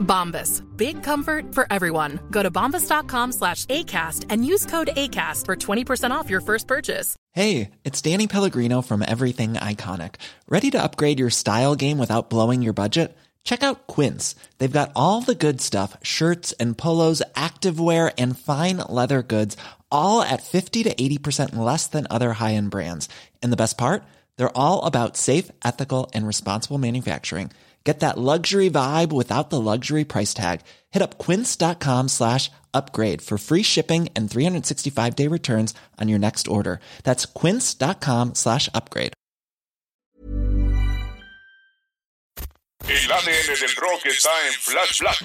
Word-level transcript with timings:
Bombas. 0.00 0.62
Big 0.76 1.02
comfort 1.02 1.54
for 1.54 1.66
everyone. 1.70 2.20
Go 2.30 2.42
to 2.42 2.50
bombas.com 2.50 3.32
slash 3.32 3.66
ACAST 3.66 4.26
and 4.28 4.44
use 4.44 4.66
code 4.66 4.90
ACAST 4.96 5.46
for 5.46 5.56
20% 5.56 6.10
off 6.10 6.28
your 6.30 6.40
first 6.40 6.66
purchase. 6.66 7.16
Hey, 7.32 7.70
it's 7.84 8.02
Danny 8.02 8.26
Pellegrino 8.26 8.82
from 8.82 9.04
Everything 9.06 9.54
Iconic. 9.54 10.16
Ready 10.48 10.70
to 10.72 10.82
upgrade 10.82 11.18
your 11.18 11.30
style 11.30 11.76
game 11.76 11.98
without 11.98 12.30
blowing 12.30 12.62
your 12.62 12.72
budget? 12.72 13.16
Check 13.44 13.62
out 13.62 13.86
Quince. 13.86 14.34
They've 14.58 14.70
got 14.70 14.92
all 14.94 15.20
the 15.20 15.34
good 15.34 15.60
stuff 15.60 15.96
shirts 16.02 16.52
and 16.52 16.76
polos, 16.76 17.22
activewear, 17.34 18.12
and 18.18 18.38
fine 18.38 18.78
leather 18.78 19.22
goods, 19.22 19.56
all 19.90 20.22
at 20.22 20.42
50 20.42 20.84
to 20.84 20.94
80% 20.94 21.56
less 21.56 21.86
than 21.86 22.06
other 22.10 22.32
high 22.34 22.54
end 22.54 22.70
brands. 22.70 23.08
And 23.42 23.52
the 23.52 23.56
best 23.56 23.78
part? 23.78 24.02
They're 24.36 24.56
all 24.56 24.84
about 24.84 25.16
safe, 25.16 25.50
ethical, 25.64 26.10
and 26.12 26.26
responsible 26.26 26.78
manufacturing. 26.78 27.50
Get 27.84 28.00
that 28.00 28.18
luxury 28.18 28.68
vibe 28.70 29.10
without 29.10 29.48
the 29.48 29.60
luxury 29.60 30.04
price 30.04 30.34
tag. 30.34 30.60
Hit 30.90 31.02
up 31.02 31.18
quince.com 31.18 32.08
slash 32.08 32.50
upgrade 32.74 33.22
for 33.22 33.38
free 33.38 33.62
shipping 33.62 34.08
and 34.14 34.30
365 34.30 35.16
day 35.16 35.28
returns 35.28 35.74
on 35.98 36.08
your 36.08 36.18
next 36.18 36.46
order. 36.46 36.80
That's 37.04 37.24
quince.com 37.26 38.34
slash 38.34 38.68
upgrade. 38.74 39.14
El 42.88 43.12
ADN 43.12 43.60
del 43.60 43.76
rock 43.76 44.04
está 44.06 44.30
en 44.46 44.52
Flash 44.52 45.00
Black. 45.00 45.22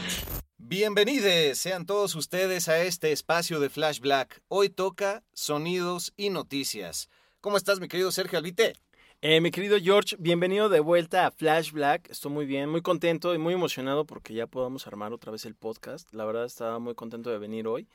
Bienvenidos 0.58 1.58
sean 1.58 1.86
todos 1.86 2.16
ustedes 2.16 2.67
a 2.69 2.80
este 2.84 3.12
espacio 3.12 3.59
de 3.59 3.69
Flash 3.69 4.00
Black. 4.00 4.42
Hoy 4.47 4.69
toca 4.69 5.23
sonidos 5.34 6.14
y 6.16 6.30
noticias. 6.30 7.09
¿Cómo 7.42 7.58
estás, 7.58 7.80
mi 7.80 7.88
querido 7.88 8.12
Sergio 8.12 8.40
Albite? 8.40 8.73
Eh, 9.21 9.41
mi 9.41 9.49
querido 9.49 9.77
George, 9.81 10.16
bienvenido 10.19 10.69
de 10.69 10.80
vuelta 10.80 11.25
a 11.25 11.31
Flash 11.31 11.71
Black. 11.71 12.09
Estoy 12.09 12.31
muy 12.31 12.45
bien, 12.45 12.69
muy 12.69 12.81
contento 12.81 13.33
y 13.33 13.38
muy 13.38 13.53
emocionado 13.53 14.05
porque 14.05 14.33
ya 14.33 14.45
podamos 14.45 14.85
armar 14.85 15.13
otra 15.13 15.31
vez 15.31 15.45
el 15.45 15.55
podcast. 15.55 16.13
La 16.13 16.25
verdad 16.25 16.45
estaba 16.45 16.77
muy 16.80 16.94
contento 16.94 17.31
de 17.31 17.39
venir 17.39 17.66
hoy 17.66 17.88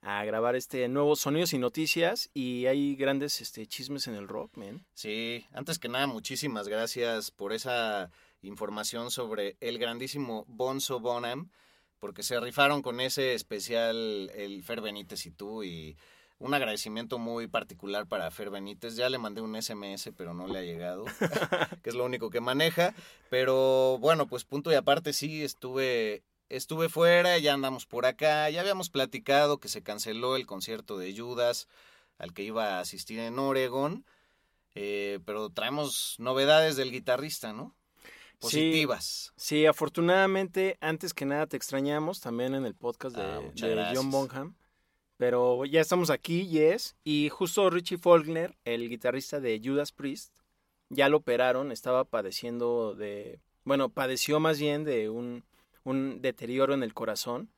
a 0.00 0.24
grabar 0.24 0.56
este 0.56 0.88
nuevo 0.88 1.14
Sonidos 1.14 1.52
y 1.52 1.58
Noticias 1.58 2.30
y 2.34 2.66
hay 2.66 2.96
grandes 2.96 3.40
este, 3.40 3.66
chismes 3.66 4.08
en 4.08 4.14
el 4.14 4.26
rock, 4.26 4.56
man. 4.56 4.84
Sí, 4.94 5.46
antes 5.52 5.78
que 5.78 5.88
nada, 5.88 6.08
muchísimas 6.08 6.66
gracias 6.66 7.30
por 7.30 7.52
esa 7.52 8.10
información 8.40 9.12
sobre 9.12 9.56
el 9.60 9.78
grandísimo 9.78 10.44
Bonzo 10.48 10.98
Bonham, 10.98 11.50
porque 12.00 12.24
se 12.24 12.40
rifaron 12.40 12.82
con 12.82 13.00
ese 13.00 13.34
especial 13.34 14.30
el 14.34 14.64
Fer 14.64 14.80
Benítez 14.80 15.26
y 15.26 15.30
tú 15.30 15.62
y 15.62 15.96
un 16.42 16.54
agradecimiento 16.54 17.18
muy 17.18 17.46
particular 17.46 18.06
para 18.06 18.30
Fer 18.32 18.50
Benítez. 18.50 18.96
Ya 18.96 19.08
le 19.08 19.18
mandé 19.18 19.40
un 19.40 19.60
SMS, 19.60 20.10
pero 20.16 20.34
no 20.34 20.48
le 20.48 20.58
ha 20.58 20.62
llegado, 20.62 21.04
que 21.82 21.90
es 21.90 21.94
lo 21.94 22.04
único 22.04 22.30
que 22.30 22.40
maneja. 22.40 22.94
Pero 23.30 23.96
bueno, 24.00 24.26
pues 24.26 24.44
punto 24.44 24.72
y 24.72 24.74
aparte, 24.74 25.12
sí, 25.12 25.44
estuve, 25.44 26.24
estuve 26.48 26.88
fuera, 26.88 27.38
ya 27.38 27.54
andamos 27.54 27.86
por 27.86 28.06
acá. 28.06 28.50
Ya 28.50 28.60
habíamos 28.60 28.90
platicado 28.90 29.58
que 29.58 29.68
se 29.68 29.82
canceló 29.84 30.34
el 30.34 30.46
concierto 30.46 30.98
de 30.98 31.16
Judas 31.16 31.68
al 32.18 32.34
que 32.34 32.42
iba 32.42 32.76
a 32.76 32.80
asistir 32.80 33.20
en 33.20 33.38
Oregon. 33.38 34.04
Eh, 34.74 35.20
pero 35.24 35.50
traemos 35.50 36.16
novedades 36.18 36.76
del 36.76 36.90
guitarrista, 36.90 37.52
¿no? 37.52 37.76
Positivas. 38.40 39.32
Sí, 39.36 39.58
sí, 39.58 39.66
afortunadamente, 39.66 40.76
antes 40.80 41.14
que 41.14 41.24
nada 41.24 41.46
te 41.46 41.56
extrañamos 41.56 42.20
también 42.20 42.56
en 42.56 42.66
el 42.66 42.74
podcast 42.74 43.14
de, 43.14 43.22
Ah, 43.22 43.40
de. 43.54 43.92
John 43.94 44.10
Bonham. 44.10 44.56
Pero 45.22 45.64
ya 45.66 45.80
estamos 45.80 46.10
aquí, 46.10 46.48
yes. 46.48 46.96
Y 47.04 47.28
justo 47.28 47.70
Richie 47.70 47.96
Faulkner, 47.96 48.56
el 48.64 48.88
guitarrista 48.88 49.38
de 49.38 49.60
Judas 49.64 49.92
Priest, 49.92 50.34
ya 50.88 51.08
lo 51.08 51.18
operaron, 51.18 51.70
estaba 51.70 52.02
padeciendo 52.04 52.96
de. 52.96 53.38
Bueno, 53.62 53.88
padeció 53.88 54.40
más 54.40 54.58
bien 54.58 54.82
de 54.82 55.10
un, 55.10 55.44
un 55.84 56.20
deterioro 56.20 56.74
en 56.74 56.82
el 56.82 56.92
corazón. 56.92 57.50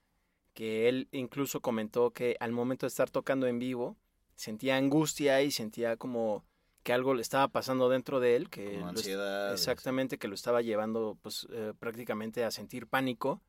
Que 0.53 0.91
él 0.91 1.09
incluso 1.11 1.61
comentó 1.61 2.11
que 2.11 2.37
al 2.39 2.53
momento 2.53 2.85
de 2.85 2.89
estar 2.89 3.09
tocando 3.09 3.47
en 3.47 3.59
vivo, 3.59 3.97
sentía 4.37 4.77
angustia 4.77 5.41
y 5.41 5.51
sentía 5.51 5.97
como 5.97 6.45
que 6.83 6.93
algo 6.93 7.15
le 7.15 7.23
estaba 7.23 7.49
pasando 7.49 7.89
dentro 7.89 8.21
de 8.21 8.37
él. 8.37 8.51
Que 8.51 8.73
Como 8.75 8.81
lo 8.81 8.89
est- 8.91 8.99
ansiedad. 8.99 9.53
Exactamente, 9.55 10.19
que 10.19 10.29
lo 10.29 10.35
estaba 10.35 10.61
llevando 10.61 11.17
pues 11.23 11.47
eh, 11.51 11.73
prácticamente 11.79 12.45
a 12.45 12.51
sentir 12.51 12.87
pánico. 12.89 13.41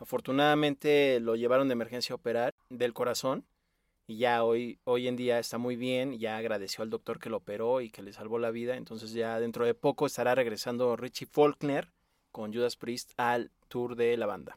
Afortunadamente 0.00 1.20
lo 1.20 1.36
llevaron 1.36 1.68
de 1.68 1.72
emergencia 1.74 2.14
a 2.14 2.16
operar 2.16 2.54
del 2.70 2.94
corazón 2.94 3.44
y 4.08 4.16
ya 4.16 4.42
hoy, 4.42 4.80
hoy 4.84 5.06
en 5.06 5.16
día 5.16 5.38
está 5.38 5.58
muy 5.58 5.76
bien, 5.76 6.18
ya 6.18 6.38
agradeció 6.38 6.82
al 6.82 6.88
doctor 6.88 7.20
que 7.20 7.28
lo 7.28 7.36
operó 7.36 7.82
y 7.82 7.90
que 7.90 8.02
le 8.02 8.14
salvó 8.14 8.38
la 8.38 8.50
vida, 8.50 8.76
entonces 8.76 9.12
ya 9.12 9.38
dentro 9.38 9.66
de 9.66 9.74
poco 9.74 10.06
estará 10.06 10.34
regresando 10.34 10.96
Richie 10.96 11.26
Faulkner 11.26 11.92
con 12.32 12.50
Judas 12.50 12.76
Priest 12.76 13.12
al 13.18 13.50
tour 13.68 13.96
de 13.96 14.16
la 14.16 14.24
banda. 14.24 14.56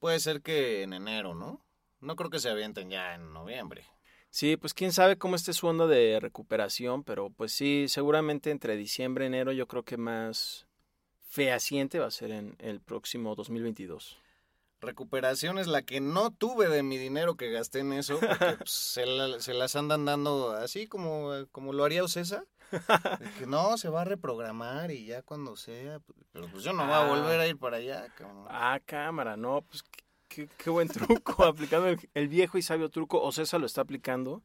Puede 0.00 0.20
ser 0.20 0.42
que 0.42 0.82
en 0.82 0.92
enero, 0.92 1.34
¿no? 1.34 1.64
No 2.00 2.14
creo 2.14 2.28
que 2.28 2.40
se 2.40 2.50
avienten 2.50 2.90
ya 2.90 3.14
en 3.14 3.32
noviembre. 3.32 3.86
Sí, 4.28 4.58
pues 4.58 4.74
quién 4.74 4.92
sabe 4.92 5.16
cómo 5.16 5.34
esté 5.34 5.54
su 5.54 5.66
onda 5.66 5.86
de 5.86 6.20
recuperación, 6.20 7.02
pero 7.02 7.30
pues 7.30 7.52
sí, 7.52 7.86
seguramente 7.88 8.50
entre 8.50 8.76
diciembre 8.76 9.24
y 9.24 9.28
enero 9.28 9.52
yo 9.52 9.66
creo 9.66 9.82
que 9.82 9.96
más 9.96 10.66
fehaciente 11.26 11.98
va 11.98 12.06
a 12.06 12.10
ser 12.10 12.32
en 12.32 12.54
el 12.58 12.80
próximo 12.80 13.34
2022. 13.34 14.18
Recuperación 14.80 15.58
es 15.58 15.66
la 15.66 15.82
que 15.82 16.00
no 16.00 16.30
tuve 16.30 16.68
de 16.68 16.82
mi 16.82 16.96
dinero 16.96 17.36
que 17.36 17.50
gasté 17.50 17.80
en 17.80 17.92
eso, 17.92 18.18
porque 18.18 18.56
pues, 18.58 18.70
se, 18.70 19.06
la- 19.06 19.40
se 19.40 19.54
las 19.54 19.76
andan 19.76 20.04
dando 20.06 20.52
así 20.52 20.86
como, 20.86 21.30
como 21.52 21.72
lo 21.72 21.84
haría 21.84 22.02
Ocesa. 22.04 22.44
Que 23.38 23.46
no, 23.46 23.76
se 23.78 23.88
va 23.88 24.02
a 24.02 24.04
reprogramar 24.04 24.92
y 24.92 25.04
ya 25.04 25.22
cuando 25.22 25.56
sea. 25.56 25.98
pues, 26.00 26.18
Pero 26.32 26.48
pues 26.50 26.62
yo 26.64 26.72
no 26.72 26.84
voy 26.84 26.94
a 26.94 27.02
Ah. 27.04 27.08
volver 27.08 27.40
a 27.40 27.46
ir 27.48 27.58
para 27.58 27.78
allá, 27.78 28.06
cabrón. 28.16 28.46
Ah, 28.48 28.78
cámara, 28.86 29.36
no, 29.36 29.62
pues 29.62 29.82
qué, 30.28 30.48
qué- 30.56 30.70
buen 30.70 30.86
truco, 30.88 31.44
aplicando 31.44 31.88
el, 31.88 31.98
el 32.14 32.28
viejo 32.28 32.58
y 32.58 32.62
sabio 32.62 32.88
truco, 32.88 33.20
o 33.20 33.32
César 33.32 33.58
lo 33.60 33.66
está 33.66 33.80
aplicando. 33.80 34.42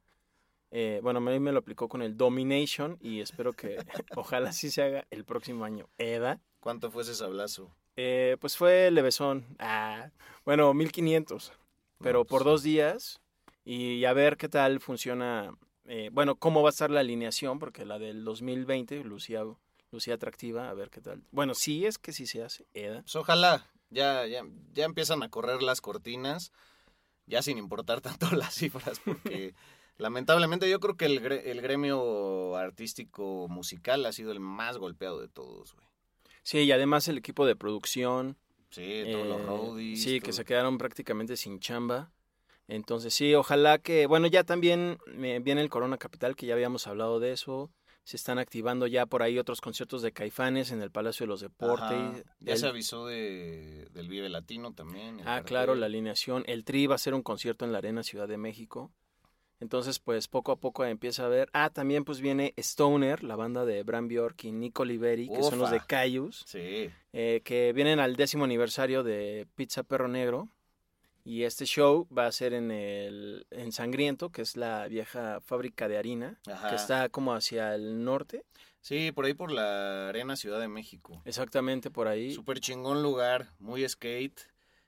Eh, 0.71 0.99
bueno, 1.03 1.19
a 1.19 1.21
mí 1.21 1.39
me 1.39 1.51
lo 1.53 1.59
aplicó 1.59 1.87
con 1.87 2.01
el 2.01 2.17
Domination 2.17 2.97
y 2.99 3.21
espero 3.21 3.53
que 3.53 3.77
ojalá 4.15 4.51
sí 4.51 4.71
se 4.71 4.81
haga 4.81 5.05
el 5.11 5.23
próximo 5.23 5.63
año. 5.63 5.87
Eda, 5.99 6.41
¿Cuánto 6.59 6.89
fue 6.89 7.03
ese 7.03 7.13
sablazo? 7.13 7.71
Eh, 7.95 8.37
pues 8.39 8.57
fue 8.57 8.91
levesón. 8.91 9.45
Ah, 9.59 10.09
bueno, 10.45 10.73
1500, 10.73 11.53
pero 11.99 12.19
No, 12.19 12.25
por 12.25 12.43
dos 12.43 12.63
días 12.63 13.21
y 13.63 14.05
a 14.05 14.13
ver 14.13 14.37
qué 14.37 14.49
tal 14.49 14.79
funciona. 14.79 15.51
eh, 15.85 16.09
bueno, 16.11 16.35
cómo 16.35 16.61
va 16.63 16.69
a 16.69 16.71
estar 16.71 16.89
la 16.91 16.99
alineación, 17.01 17.59
porque 17.59 17.85
la 17.85 17.99
del 17.99 18.23
2020 18.23 19.03
lucía, 19.03 19.43
lucía 19.91 20.15
atractiva, 20.15 20.69
a 20.69 20.73
ver 20.73 20.89
qué 20.89 21.01
tal. 21.01 21.23
Bueno, 21.31 21.53
sí 21.55 21.85
es 21.85 21.97
que 21.97 22.11
sí 22.11 22.25
se 22.27 22.43
hace, 22.43 22.65
Eda. 22.73 23.01
Pues 23.01 23.15
ojalá, 23.15 23.65
ya, 23.89 24.25
ya, 24.27 24.43
ya 24.73 24.85
empiezan 24.85 25.21
a 25.23 25.29
correr 25.29 25.61
las 25.61 25.81
cortinas, 25.81 26.51
ya 27.27 27.41
sin 27.41 27.57
importar 27.57 28.01
tanto 28.01 28.29
las 28.31 28.53
cifras, 28.55 28.99
porque 28.99 29.53
lamentablemente 29.97 30.69
yo 30.69 30.79
creo 30.79 30.97
que 30.97 31.05
el, 31.05 31.19
el 31.31 31.61
gremio 31.61 32.55
artístico 32.55 33.47
musical 33.47 34.05
ha 34.05 34.11
sido 34.11 34.31
el 34.31 34.39
más 34.39 34.77
golpeado 34.77 35.21
de 35.21 35.27
todos, 35.29 35.73
güey. 35.73 35.85
Sí, 36.45 36.59
y 36.59 36.71
además 36.71 37.07
el 37.07 37.17
equipo 37.17 37.47
de 37.47 37.55
producción. 37.55 38.37
Sí, 38.69 39.03
todos 39.11 39.27
los 39.27 39.41
eh, 39.41 39.45
roadies. 39.45 40.03
Sí, 40.03 40.19
que 40.21 40.31
se 40.31 40.45
quedaron 40.45 40.77
prácticamente 40.77 41.37
sin 41.37 41.59
chamba. 41.59 42.11
Entonces 42.67 43.15
sí, 43.15 43.33
ojalá 43.33 43.79
que, 43.79 44.05
bueno, 44.05 44.27
ya 44.27 44.43
también 44.43 44.99
viene 45.07 45.61
el 45.61 45.69
Corona 45.71 45.97
Capital, 45.97 46.35
que 46.35 46.45
ya 46.45 46.53
habíamos 46.53 46.85
hablado 46.85 47.19
de 47.19 47.31
eso. 47.31 47.71
Se 48.03 48.15
están 48.15 48.37
activando 48.37 48.85
ya 48.85 49.07
por 49.07 49.23
ahí 49.23 49.39
otros 49.39 49.59
conciertos 49.59 50.03
de 50.03 50.11
Caifanes 50.11 50.69
en 50.71 50.83
el 50.83 50.91
Palacio 50.91 51.23
de 51.23 51.29
los 51.29 51.41
Deportes. 51.41 51.89
Ajá, 51.89 52.23
Ya 52.39 52.53
El- 52.53 52.59
se 52.59 52.67
avisó 52.67 53.07
de, 53.07 53.87
del 53.91 54.07
Vive 54.07 54.29
Latino 54.29 54.71
también. 54.73 55.21
Ah, 55.25 55.41
claro, 55.43 55.73
la 55.73 55.87
alineación. 55.87 56.43
El 56.45 56.63
Tri 56.63 56.85
va 56.85 56.93
a 56.93 56.97
hacer 56.97 57.15
un 57.15 57.23
concierto 57.23 57.65
en 57.65 57.71
la 57.71 57.79
Arena 57.79 58.03
Ciudad 58.03 58.27
de 58.27 58.37
México. 58.37 58.91
Entonces, 59.59 59.99
pues 59.99 60.27
poco 60.27 60.51
a 60.51 60.57
poco 60.57 60.83
empieza 60.85 61.25
a 61.25 61.29
ver. 61.29 61.49
Ah, 61.53 61.69
también 61.69 62.03
pues 62.03 62.19
viene 62.19 62.53
Stoner, 62.57 63.23
la 63.23 63.35
banda 63.35 63.65
de 63.65 63.83
Bram 63.83 64.07
Bjork 64.07 64.43
y 64.43 64.51
Nico 64.51 64.83
Oliveri, 64.83 65.29
que 65.29 65.43
son 65.43 65.59
los 65.59 65.71
de. 65.71 65.79
Cayus. 65.87 66.43
Sí, 66.45 66.89
eh, 67.13 67.41
que 67.43 67.71
vienen 67.73 67.99
al 67.99 68.15
décimo 68.15 68.43
aniversario 68.43 69.03
de 69.03 69.47
Pizza 69.55 69.83
Perro 69.83 70.07
Negro. 70.07 70.49
Y 71.27 71.41
este 71.41 71.65
show 71.65 72.07
va 72.15 72.27
a 72.27 72.31
ser 72.31 72.53
en 72.53 72.69
el 72.69 73.47
en 73.49 73.71
Sangriento, 73.71 74.29
que 74.31 74.43
es 74.43 74.55
la 74.55 74.87
vieja 74.87 75.41
fábrica 75.41 75.87
de 75.87 75.97
harina, 75.97 76.39
Ajá. 76.45 76.69
que 76.69 76.75
está 76.75 77.09
como 77.09 77.33
hacia 77.33 77.73
el 77.73 78.03
norte, 78.03 78.45
sí, 78.81 79.11
por 79.11 79.25
ahí 79.25 79.33
por 79.33 79.51
la 79.51 80.09
Arena 80.09 80.35
Ciudad 80.35 80.59
de 80.59 80.67
México. 80.67 81.23
exactamente 81.25 81.89
por 81.89 82.07
ahí. 82.07 82.31
Súper 82.31 82.59
chingón 82.59 83.01
lugar, 83.01 83.47
muy 83.57 83.89
skate. 83.89 84.39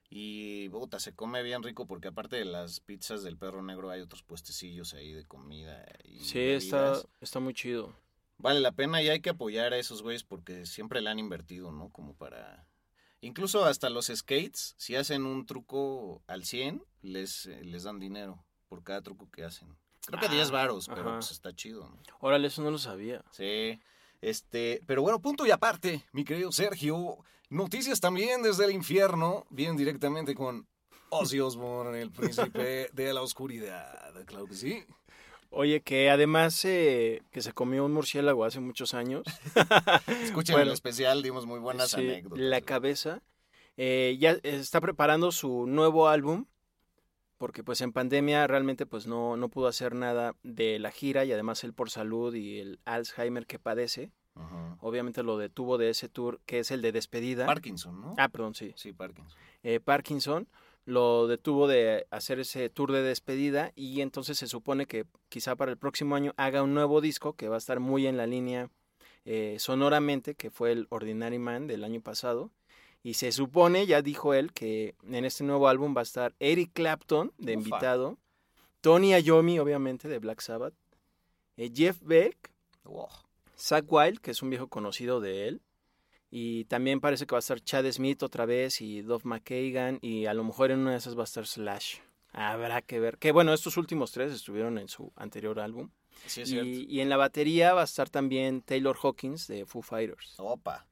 Y, 0.10 0.70
puta, 0.70 1.00
se 1.00 1.14
come 1.14 1.44
bien 1.44 1.64
rico 1.64 1.86
porque 1.86 2.08
aparte 2.08 2.38
de 2.38 2.46
las 2.46 2.80
pizzas 2.80 3.24
del 3.24 3.38
perro 3.38 3.62
negro 3.62 3.90
hay 3.90 4.02
otros 4.02 4.24
puestecillos 4.24 4.94
ahí 4.94 5.12
de 5.12 5.26
comida. 5.26 5.86
Y 6.06 6.20
Sí, 6.20 6.40
está, 6.40 6.82
bebidas. 6.92 7.08
está 7.20 7.40
muy 7.40 7.54
chido. 7.54 7.94
Vale 8.38 8.60
la 8.62 8.72
pena 8.72 9.02
y 9.02 9.10
hay 9.10 9.20
que 9.20 9.32
apoyar 9.32 9.74
a 9.74 9.78
esos 9.78 10.02
güeyes 10.04 10.24
porque 10.24 10.66
siempre 10.66 11.02
le 11.02 11.10
han 11.10 11.20
invertido, 11.20 11.72
¿no? 11.72 11.90
Como 11.90 12.14
para... 12.16 12.68
Incluso 13.20 13.66
hasta 13.66 13.90
los 13.90 14.08
skates, 14.14 14.76
si 14.78 14.96
hacen 14.96 15.26
un 15.26 15.46
truco 15.48 16.22
al 16.28 16.46
100, 16.46 16.84
les, 17.02 17.48
les 17.48 17.84
dan 17.84 18.00
dinero 18.00 18.46
por 18.70 18.84
cada 18.84 19.02
truco 19.02 19.30
que 19.32 19.44
hacen. 19.44 19.76
Creo 20.06 20.20
que 20.22 20.28
Ah, 20.28 20.32
10 20.32 20.52
varos, 20.52 20.88
pero 20.88 21.14
pues 21.16 21.32
está 21.32 21.54
chido, 21.54 21.90
¿no? 21.90 22.00
Órale, 22.20 22.48
eso 22.48 22.62
no 22.62 22.70
lo 22.72 22.78
sabía. 22.78 23.26
Sí. 23.32 23.80
Este, 24.22 24.82
pero 24.86 25.02
bueno, 25.02 25.22
punto 25.22 25.46
y 25.46 25.52
aparte, 25.52 26.04
mi 26.12 26.24
querido 26.24 26.52
Sergio, 26.52 27.18
noticias 27.50 28.00
también 28.00 28.42
desde 28.42 28.66
el 28.66 28.72
infierno, 28.72 29.46
bien 29.50 29.78
directamente 29.78 30.34
con 30.34 30.68
Ozzy 31.10 31.40
Osbourne, 31.40 32.02
el 32.02 32.12
príncipe 32.12 32.90
de 32.94 33.14
la 33.14 33.22
oscuridad, 33.22 34.14
claro 34.26 34.46
que 34.46 34.56
sí. 34.56 34.84
Oye, 35.50 35.82
que 35.82 36.10
además 36.10 36.66
eh, 36.66 37.22
que 37.32 37.42
se 37.42 37.54
comió 37.54 37.86
un 37.86 37.94
murciélago 37.94 38.44
hace 38.44 38.60
muchos 38.60 38.94
años. 38.94 39.24
Escuchen 40.24 40.54
Bueno, 40.56 40.72
el 40.72 40.74
especial, 40.74 41.24
dimos 41.24 41.46
muy 41.46 41.60
buenas 41.60 41.92
Sí, 41.92 42.02
anécdotas. 42.02 42.40
La 42.40 42.60
cabeza. 42.62 43.22
eh, 43.78 44.18
ya 44.20 44.32
está 44.44 44.82
preparando 44.82 45.32
su 45.32 45.66
nuevo 45.66 46.10
álbum. 46.10 46.46
Porque 47.38 47.64
pues 47.64 47.82
en 47.82 47.94
pandemia 47.94 48.48
realmente 48.48 48.86
pues 48.86 49.06
no, 49.08 49.38
no 49.38 49.50
pudo 49.50 49.68
hacer 49.68 49.94
nada 49.94 50.36
de 50.44 50.80
la 50.80 50.92
gira 50.92 51.24
y 51.26 51.32
además 51.32 51.64
él 51.64 51.74
por 51.74 51.90
salud 51.90 52.34
y 52.34 52.60
el 52.60 52.80
Alzheimer 52.86 53.46
que 53.46 53.60
padece. 53.60 54.12
Ajá. 54.36 54.78
Obviamente 54.82 55.24
lo 55.24 55.38
detuvo 55.38 55.78
de 55.78 55.90
ese 55.90 56.10
tour 56.10 56.40
que 56.46 56.60
es 56.60 56.72
el 56.72 56.82
de 56.82 56.92
despedida. 56.92 57.46
Parkinson, 57.46 58.02
¿no? 58.02 58.16
ah, 58.18 58.30
perdón, 58.30 58.54
sí. 58.56 58.74
Sí, 58.76 58.94
Parkinson. 58.94 59.38
eh, 59.64 59.80
Parkinson 59.80 60.48
lo 60.86 61.28
detuvo 61.28 61.68
de 61.68 62.08
hacer 62.12 62.40
ese 62.40 62.70
tour 62.70 62.92
de 62.94 63.02
despedida 63.02 63.72
y 63.76 64.00
entonces 64.02 64.38
se 64.38 64.48
supone 64.48 64.86
que 64.86 65.06
quizá 65.28 65.56
para 65.56 65.72
el 65.72 65.78
próximo 65.78 66.16
año 66.16 66.34
haga 66.38 66.64
un 66.64 66.74
nuevo 66.74 67.02
disco 67.02 67.34
que 67.34 67.50
va 67.50 67.56
a 67.56 67.58
estar 67.58 67.80
muy 67.82 68.08
en 68.08 68.16
la 68.16 68.26
línea 68.26 68.70
eh, 69.26 69.58
sonoramente 69.60 70.36
que 70.36 70.50
fue 70.50 70.72
el 70.72 70.88
Ordinary 70.90 71.40
Man 71.40 71.68
del 71.68 71.84
año 71.84 72.00
pasado 72.00 72.52
y 73.08 73.14
se 73.14 73.32
supone, 73.32 73.86
ya 73.86 74.02
dijo 74.02 74.34
él, 74.34 74.52
que 74.52 74.94
en 75.10 75.24
este 75.24 75.46
nuevo 75.46 75.70
álbum 75.70 75.96
va 75.96 76.02
a 76.02 76.04
estar 76.04 76.36
Eric 76.42 76.72
Clapton 76.74 77.32
de 77.38 77.56
Ufa. 77.56 77.70
invitado, 77.70 78.18
Tony 78.82 79.14
Iommi 79.16 79.60
obviamente 79.60 80.10
de 80.10 80.20
Black 80.20 80.42
Sabbath, 80.42 80.74
eh, 81.56 81.72
Jeff 81.74 82.02
Beck, 82.02 82.52
Wow. 82.84 83.08
Zach 83.58 83.86
Wild, 83.88 84.20
que 84.20 84.32
es 84.32 84.42
un 84.42 84.50
viejo 84.50 84.68
conocido 84.68 85.22
de 85.22 85.48
él. 85.48 85.62
Y 86.30 86.66
también 86.66 87.00
parece 87.00 87.26
que 87.26 87.32
va 87.32 87.38
a 87.38 87.40
estar 87.40 87.62
Chad 87.62 87.90
Smith 87.94 88.22
otra 88.24 88.46
vez 88.46 88.82
y 88.82 89.02
Dove 89.04 89.24
McKagan. 89.24 90.00
Y 90.02 90.26
a 90.26 90.34
lo 90.34 90.44
mejor 90.44 90.72
en 90.72 90.80
una 90.80 90.92
de 90.92 90.98
esas 90.98 91.18
va 91.18 91.22
a 91.22 91.32
estar 91.32 91.48
Slash. 91.48 92.00
Habrá 92.34 92.82
que 92.82 93.00
ver. 93.00 93.20
Que 93.20 93.32
bueno, 93.32 93.54
estos 93.54 93.78
últimos 93.78 94.12
tres 94.12 94.34
estuvieron 94.34 94.78
en 94.78 94.90
su 94.90 95.14
anterior 95.16 95.62
álbum. 95.62 95.92
Sí, 96.26 96.42
es 96.42 96.50
cierto. 96.50 96.68
Y, 96.68 96.86
y 96.90 97.00
en 97.00 97.08
la 97.08 97.16
batería 97.16 97.74
va 97.74 97.82
a 97.82 97.86
estar 97.86 98.10
también 98.10 98.62
Taylor 98.64 98.98
Hawkins 99.02 99.48
de 99.48 99.66
Foo 99.66 99.82
Fighters. 99.82 100.34
Opa. 100.40 100.86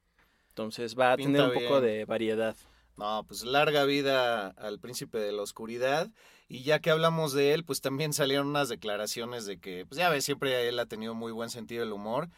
Entonces 0.55 0.97
va 0.97 1.11
a 1.11 1.17
Pinta 1.17 1.49
tener 1.49 1.57
un 1.57 1.63
poco 1.63 1.81
de 1.81 2.05
variedad. 2.05 2.55
No, 2.95 3.25
pues 3.27 3.43
larga 3.43 3.83
vida 3.83 4.47
al 4.51 4.79
príncipe 4.79 5.17
de 5.17 5.33
la 5.33 5.41
oscuridad. 5.41 6.09
Y 6.47 6.63
ya 6.63 6.79
que 6.79 6.91
hablamos 6.91 7.33
de 7.33 7.53
él, 7.53 7.65
pues 7.65 7.81
también 7.81 8.13
salieron 8.13 8.47
unas 8.47 8.69
declaraciones 8.69 9.45
de 9.45 9.59
que, 9.59 9.85
pues 9.85 9.99
ya 9.99 10.09
ves, 10.09 10.23
siempre 10.23 10.69
él 10.69 10.79
ha 10.79 10.85
tenido 10.85 11.13
muy 11.13 11.33
buen 11.33 11.49
sentido 11.49 11.83
del 11.83 11.91
humor. 11.91 12.29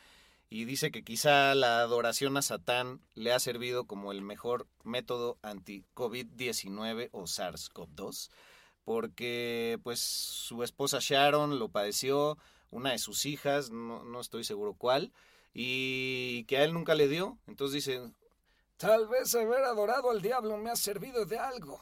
Y 0.49 0.65
dice 0.65 0.89
que 0.89 1.03
quizá 1.03 1.53
la 1.53 1.81
adoración 1.81 2.37
a 2.37 2.41
Satán 2.41 3.01
le 3.13 3.33
ha 3.33 3.39
servido 3.39 3.85
como 3.85 4.11
el 4.11 4.23
mejor 4.23 4.65
método 4.83 5.37
anti-COVID-19 5.43 7.09
o 7.11 7.23
SARS-CoV-2. 7.25 8.31
Porque, 8.83 9.77
pues, 9.83 9.99
su 9.99 10.63
esposa 10.63 10.97
Sharon 11.01 11.59
lo 11.59 11.69
padeció, 11.69 12.39
una 12.71 12.93
de 12.93 12.97
sus 12.97 13.27
hijas, 13.27 13.69
no, 13.69 14.03
no 14.03 14.21
estoy 14.21 14.43
seguro 14.43 14.73
cuál, 14.73 15.11
y 15.53 16.43
que 16.45 16.57
a 16.57 16.63
él 16.63 16.73
nunca 16.73 16.95
le 16.95 17.07
dio. 17.07 17.37
Entonces 17.47 17.85
dice, 17.85 18.01
Tal 18.77 19.07
vez 19.07 19.33
haber 19.33 19.63
adorado 19.63 20.11
al 20.11 20.21
diablo 20.21 20.55
me 20.57 20.69
ha 20.69 20.75
servido 20.75 21.25
de 21.25 21.39
algo. 21.39 21.79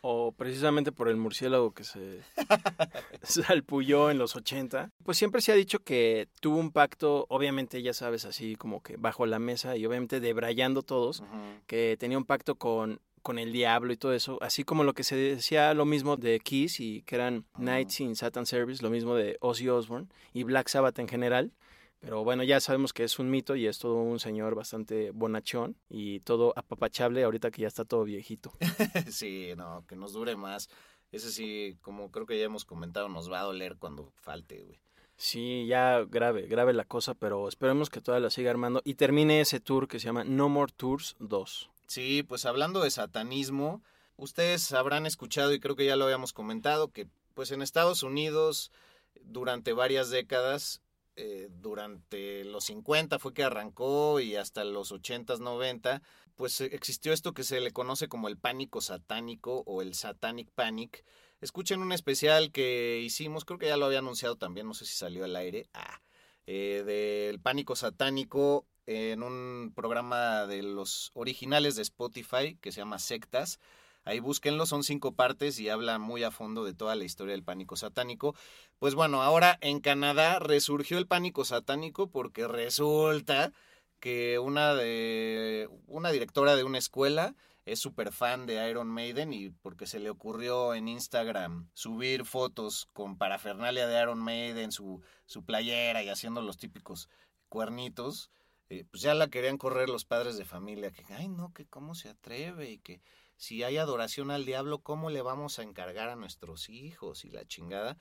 O 0.00 0.32
precisamente 0.32 0.90
por 0.90 1.08
el 1.08 1.18
murciélago 1.18 1.72
que 1.72 1.84
se 1.84 2.20
salpulló 3.22 4.10
en 4.10 4.16
los 4.16 4.34
80. 4.34 4.90
Pues 5.04 5.18
siempre 5.18 5.42
se 5.42 5.52
ha 5.52 5.54
dicho 5.54 5.80
que 5.80 6.28
tuvo 6.40 6.56
un 6.56 6.72
pacto, 6.72 7.26
obviamente 7.28 7.82
ya 7.82 7.92
sabes, 7.92 8.24
así 8.24 8.56
como 8.56 8.82
que 8.82 8.96
bajo 8.96 9.26
la 9.26 9.38
mesa 9.38 9.76
y 9.76 9.84
obviamente 9.84 10.20
debrayando 10.20 10.80
todos, 10.80 11.22
que 11.66 11.98
tenía 12.00 12.16
un 12.16 12.24
pacto 12.24 12.54
con, 12.54 13.02
con 13.20 13.38
el 13.38 13.52
diablo 13.52 13.92
y 13.92 13.98
todo 13.98 14.14
eso, 14.14 14.38
así 14.40 14.64
como 14.64 14.82
lo 14.82 14.94
que 14.94 15.04
se 15.04 15.16
decía 15.16 15.74
lo 15.74 15.84
mismo 15.84 16.16
de 16.16 16.40
Kiss 16.40 16.80
y 16.80 17.02
que 17.02 17.16
eran 17.16 17.44
Nights 17.58 18.00
in 18.00 18.16
Satan 18.16 18.46
Service, 18.46 18.82
lo 18.82 18.88
mismo 18.88 19.14
de 19.14 19.36
Ozzy 19.40 19.68
Osbourne 19.68 20.08
y 20.32 20.44
Black 20.44 20.68
Sabbath 20.68 20.98
en 20.98 21.08
general. 21.08 21.52
Pero 22.00 22.24
bueno, 22.24 22.42
ya 22.42 22.60
sabemos 22.60 22.94
que 22.94 23.04
es 23.04 23.18
un 23.18 23.30
mito 23.30 23.56
y 23.56 23.66
es 23.66 23.78
todo 23.78 23.96
un 23.96 24.18
señor 24.18 24.54
bastante 24.54 25.10
bonachón 25.10 25.76
y 25.90 26.20
todo 26.20 26.54
apapachable 26.56 27.22
ahorita 27.22 27.50
que 27.50 27.62
ya 27.62 27.68
está 27.68 27.84
todo 27.84 28.04
viejito. 28.04 28.52
sí, 29.10 29.52
no, 29.56 29.84
que 29.86 29.96
nos 29.96 30.14
dure 30.14 30.34
más. 30.34 30.70
Ese 31.12 31.30
sí, 31.30 31.76
como 31.82 32.10
creo 32.10 32.24
que 32.24 32.38
ya 32.38 32.44
hemos 32.44 32.64
comentado, 32.64 33.08
nos 33.08 33.30
va 33.30 33.40
a 33.40 33.44
doler 33.44 33.76
cuando 33.76 34.12
falte, 34.16 34.62
güey. 34.62 34.80
Sí, 35.16 35.66
ya 35.66 36.02
grave, 36.08 36.46
grave 36.46 36.72
la 36.72 36.86
cosa, 36.86 37.12
pero 37.12 37.46
esperemos 37.46 37.90
que 37.90 38.00
todavía 38.00 38.24
la 38.24 38.30
siga 38.30 38.50
armando 38.50 38.80
y 38.84 38.94
termine 38.94 39.42
ese 39.42 39.60
tour 39.60 39.86
que 39.86 40.00
se 40.00 40.06
llama 40.06 40.24
No 40.24 40.48
More 40.48 40.72
Tours 40.74 41.16
2. 41.18 41.70
Sí, 41.88 42.22
pues 42.22 42.46
hablando 42.46 42.80
de 42.80 42.90
satanismo, 42.90 43.82
ustedes 44.16 44.72
habrán 44.72 45.04
escuchado 45.04 45.52
y 45.52 45.60
creo 45.60 45.76
que 45.76 45.84
ya 45.84 45.96
lo 45.96 46.04
habíamos 46.06 46.32
comentado 46.32 46.88
que 46.88 47.06
pues 47.34 47.50
en 47.50 47.60
Estados 47.60 48.02
Unidos 48.02 48.72
durante 49.20 49.74
varias 49.74 50.08
décadas 50.08 50.80
eh, 51.22 51.48
durante 51.50 52.44
los 52.44 52.64
50 52.64 53.18
fue 53.18 53.34
que 53.34 53.44
arrancó 53.44 54.20
y 54.20 54.36
hasta 54.36 54.64
los 54.64 54.90
80s, 54.90 55.38
90, 55.38 56.00
pues 56.34 56.58
eh, 56.62 56.70
existió 56.72 57.12
esto 57.12 57.34
que 57.34 57.44
se 57.44 57.60
le 57.60 57.72
conoce 57.72 58.08
como 58.08 58.28
el 58.28 58.38
pánico 58.38 58.80
satánico 58.80 59.62
o 59.66 59.82
el 59.82 59.92
satanic 59.92 60.50
panic. 60.54 61.04
Escuchen 61.42 61.82
un 61.82 61.92
especial 61.92 62.52
que 62.52 63.00
hicimos, 63.04 63.44
creo 63.44 63.58
que 63.58 63.66
ya 63.66 63.76
lo 63.76 63.84
había 63.84 63.98
anunciado 63.98 64.36
también, 64.36 64.66
no 64.66 64.72
sé 64.72 64.86
si 64.86 64.94
salió 64.96 65.24
al 65.24 65.36
aire, 65.36 65.68
ah, 65.74 66.00
eh, 66.46 66.84
del 66.86 67.38
pánico 67.38 67.76
satánico 67.76 68.66
en 68.86 69.22
un 69.22 69.74
programa 69.76 70.46
de 70.46 70.62
los 70.62 71.10
originales 71.12 71.76
de 71.76 71.82
Spotify 71.82 72.56
que 72.62 72.72
se 72.72 72.80
llama 72.80 72.98
Sectas. 72.98 73.60
Ahí 74.04 74.20
búsquenlo, 74.20 74.66
son 74.66 74.82
cinco 74.82 75.12
partes 75.12 75.60
y 75.60 75.68
habla 75.68 75.98
muy 75.98 76.22
a 76.22 76.30
fondo 76.30 76.64
de 76.64 76.74
toda 76.74 76.96
la 76.96 77.04
historia 77.04 77.32
del 77.32 77.44
pánico 77.44 77.76
satánico. 77.76 78.34
Pues 78.78 78.94
bueno, 78.94 79.22
ahora 79.22 79.58
en 79.60 79.80
Canadá 79.80 80.38
resurgió 80.38 80.98
el 80.98 81.06
pánico 81.06 81.44
satánico 81.44 82.08
porque 82.08 82.48
resulta 82.48 83.52
que 84.00 84.38
una 84.38 84.74
de 84.74 85.68
una 85.86 86.10
directora 86.10 86.56
de 86.56 86.64
una 86.64 86.78
escuela 86.78 87.34
es 87.66 87.78
súper 87.78 88.10
fan 88.10 88.46
de 88.46 88.68
Iron 88.68 88.88
Maiden 88.88 89.32
y 89.32 89.50
porque 89.50 89.86
se 89.86 90.00
le 90.00 90.10
ocurrió 90.10 90.74
en 90.74 90.88
Instagram 90.88 91.68
subir 91.74 92.24
fotos 92.24 92.88
con 92.92 93.18
parafernalia 93.18 93.86
de 93.86 94.00
Iron 94.00 94.18
Maiden, 94.18 94.72
su, 94.72 95.02
su 95.26 95.44
playera 95.44 96.02
y 96.02 96.08
haciendo 96.08 96.40
los 96.42 96.56
típicos 96.56 97.08
cuernitos, 97.48 98.30
eh, 98.70 98.84
pues 98.90 99.02
ya 99.02 99.14
la 99.14 99.28
querían 99.28 99.58
correr 99.58 99.88
los 99.88 100.04
padres 100.04 100.36
de 100.36 100.44
familia, 100.44 100.90
que, 100.90 101.04
ay 101.12 101.28
no, 101.28 101.52
que 101.52 101.66
cómo 101.66 101.94
se 101.94 102.08
atreve 102.08 102.70
y 102.70 102.78
que 102.78 103.02
si 103.40 103.62
hay 103.62 103.78
adoración 103.78 104.30
al 104.30 104.44
diablo, 104.44 104.80
¿cómo 104.80 105.08
le 105.08 105.22
vamos 105.22 105.58
a 105.58 105.62
encargar 105.62 106.10
a 106.10 106.14
nuestros 106.14 106.68
hijos 106.68 107.24
y 107.24 107.30
la 107.30 107.46
chingada? 107.46 107.96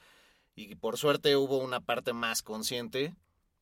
Y 0.54 0.76
por 0.76 0.98
suerte 0.98 1.38
hubo 1.38 1.60
una 1.60 1.80
parte 1.80 2.12
más 2.12 2.42
consciente 2.42 3.16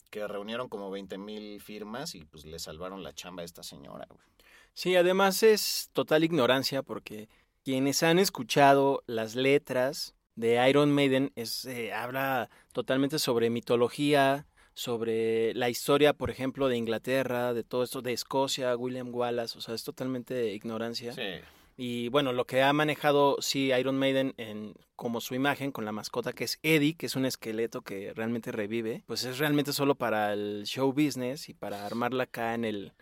que 0.10 0.28
reunieron 0.28 0.70
como 0.70 0.90
20 0.90 1.20
mil 1.20 1.62
firmas 1.62 2.16
y 2.16 2.26
pues 2.26 2.46
le 2.46 2.58
salvaron 2.58 3.04
la 3.04 3.14
chamba 3.14 3.44
a 3.44 3.46
esta 3.46 3.62
señora. 3.62 4.08
Güey. 4.10 4.26
Sí, 4.74 4.96
además 4.96 5.44
es 5.44 5.92
total 5.94 6.24
ignorancia 6.24 6.82
porque 6.82 7.30
quienes 7.64 8.02
han 8.02 8.18
escuchado 8.18 9.04
las 9.06 9.36
letras 9.36 10.16
de 10.34 10.68
Iron 10.68 10.92
Maiden 10.92 11.32
es, 11.36 11.66
eh, 11.66 11.94
habla 11.94 12.50
totalmente 12.74 13.20
sobre 13.20 13.52
mitología, 13.52 14.48
sobre 14.74 15.54
la 15.54 15.70
historia, 15.70 16.14
por 16.14 16.32
ejemplo, 16.32 16.70
de 16.70 16.78
Inglaterra, 16.78 17.54
de 17.54 17.64
todo 17.64 17.84
esto, 17.84 18.02
de 18.02 18.14
Escocia, 18.14 18.76
William 18.76 19.14
Wallace, 19.14 19.60
o 19.60 19.62
sea, 19.62 19.76
es 19.76 19.84
totalmente 19.84 20.54
ignorancia. 20.54 21.14
Sí. 21.14 21.44
Y 21.80 22.10
bueno, 22.10 22.34
lo 22.34 22.48
que 22.48 22.64
ha 22.64 22.74
manejado, 22.74 23.38
sí, 23.40 23.72
Iron 23.72 23.98
Maiden 24.00 24.34
en, 24.38 24.74
como 24.96 25.22
su 25.22 25.36
imagen 25.36 25.72
con 25.72 25.86
la 25.86 25.92
mascota 25.92 26.34
que 26.34 26.44
es 26.44 26.58
Eddie, 26.64 26.96
que 26.96 27.06
es 27.06 27.16
un 27.16 27.26
esqueleto 27.26 27.84
que 27.84 28.14
realmente 28.14 28.52
revive, 28.52 29.04
pues 29.06 29.24
es 29.26 29.38
realmente 29.38 29.72
solo 29.72 29.94
para 29.94 30.34
el 30.34 30.64
show 30.66 30.92
business 30.92 31.50
y 31.50 31.54
para 31.54 31.86
armarla 31.86 32.24
acá 32.24 32.56
en 32.56 32.66
el, 32.66 32.94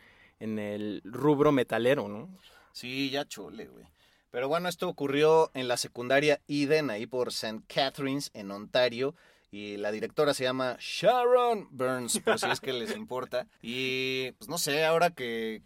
en 0.42 0.60
el 0.60 1.02
rubro 1.06 1.54
metalero, 1.54 2.10
¿no? 2.10 2.30
Sí, 2.74 3.10
ya 3.10 3.26
chole, 3.26 3.68
güey. 3.68 3.86
Pero 4.30 4.50
bueno, 4.50 4.68
esto 4.68 4.90
ocurrió 4.90 5.50
en 5.54 5.70
la 5.70 5.78
secundaria 5.78 6.42
Eden, 6.50 6.90
ahí 6.90 7.08
por 7.08 7.30
St. 7.30 7.62
Catharines, 7.74 8.32
en 8.34 8.52
Ontario. 8.52 9.16
Y 9.50 9.78
la 9.78 9.92
directora 9.92 10.34
se 10.34 10.44
llama 10.44 10.76
Sharon 10.82 11.70
Burns, 11.72 12.20
por 12.20 12.38
si 12.38 12.50
es 12.50 12.60
que 12.60 12.74
les 12.74 12.94
importa. 12.94 13.48
Y 13.62 14.32
pues 14.34 14.50
no 14.50 14.58
sé, 14.58 14.84
ahora 14.84 15.12
que 15.12 15.62